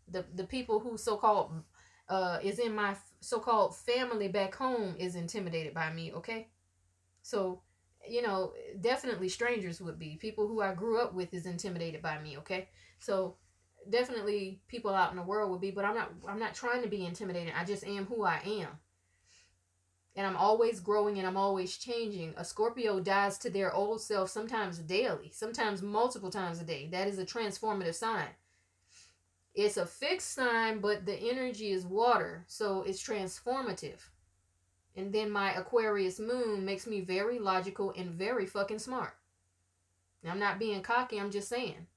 [0.08, 1.52] The the people who so-called
[2.08, 6.50] uh, is in my so-called family back home is intimidated by me okay?
[7.22, 7.62] So
[8.08, 10.18] you know definitely strangers would be.
[10.18, 12.70] People who i grew up with is intimidated by me okay?
[13.00, 13.36] So
[13.90, 16.90] definitely people out in the world would be, but I'm not I'm not trying to
[16.90, 17.54] be intimidating.
[17.54, 18.70] I just am who I am.
[20.16, 22.34] And I'm always growing and I'm always changing.
[22.36, 26.90] A Scorpio dies to their old self sometimes daily, sometimes multiple times a day.
[26.92, 28.28] That is a transformative sign.
[29.56, 34.00] It's a fixed sign, but the energy is water, so it's transformative.
[34.96, 39.16] And then my Aquarius moon makes me very logical and very fucking smart.
[40.24, 41.88] Now, I'm not being cocky, I'm just saying.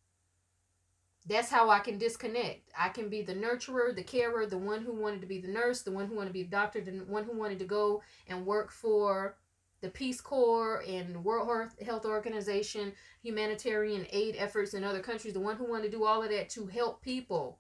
[1.25, 2.71] That's how I can disconnect.
[2.77, 5.83] I can be the nurturer, the carer, the one who wanted to be the nurse,
[5.83, 8.45] the one who wanted to be a doctor, the one who wanted to go and
[8.45, 9.37] work for
[9.83, 12.93] the Peace Corps and World Health Organization,
[13.23, 16.49] humanitarian aid efforts in other countries, the one who wanted to do all of that
[16.51, 17.59] to help people.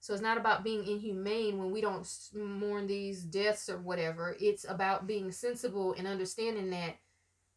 [0.00, 4.36] So it's not about being inhumane when we don't mourn these deaths or whatever.
[4.38, 6.96] It's about being sensible and understanding that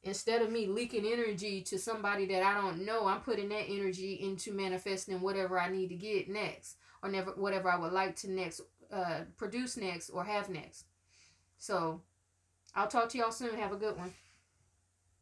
[0.08, 4.14] instead of me leaking energy to somebody that I don't know, I'm putting that energy
[4.22, 8.32] into manifesting whatever I need to get next or never whatever I would like to
[8.32, 10.86] next uh, produce next or have next.
[11.58, 12.02] So
[12.76, 13.56] I'll talk to y'all soon.
[13.56, 14.14] Have a good one.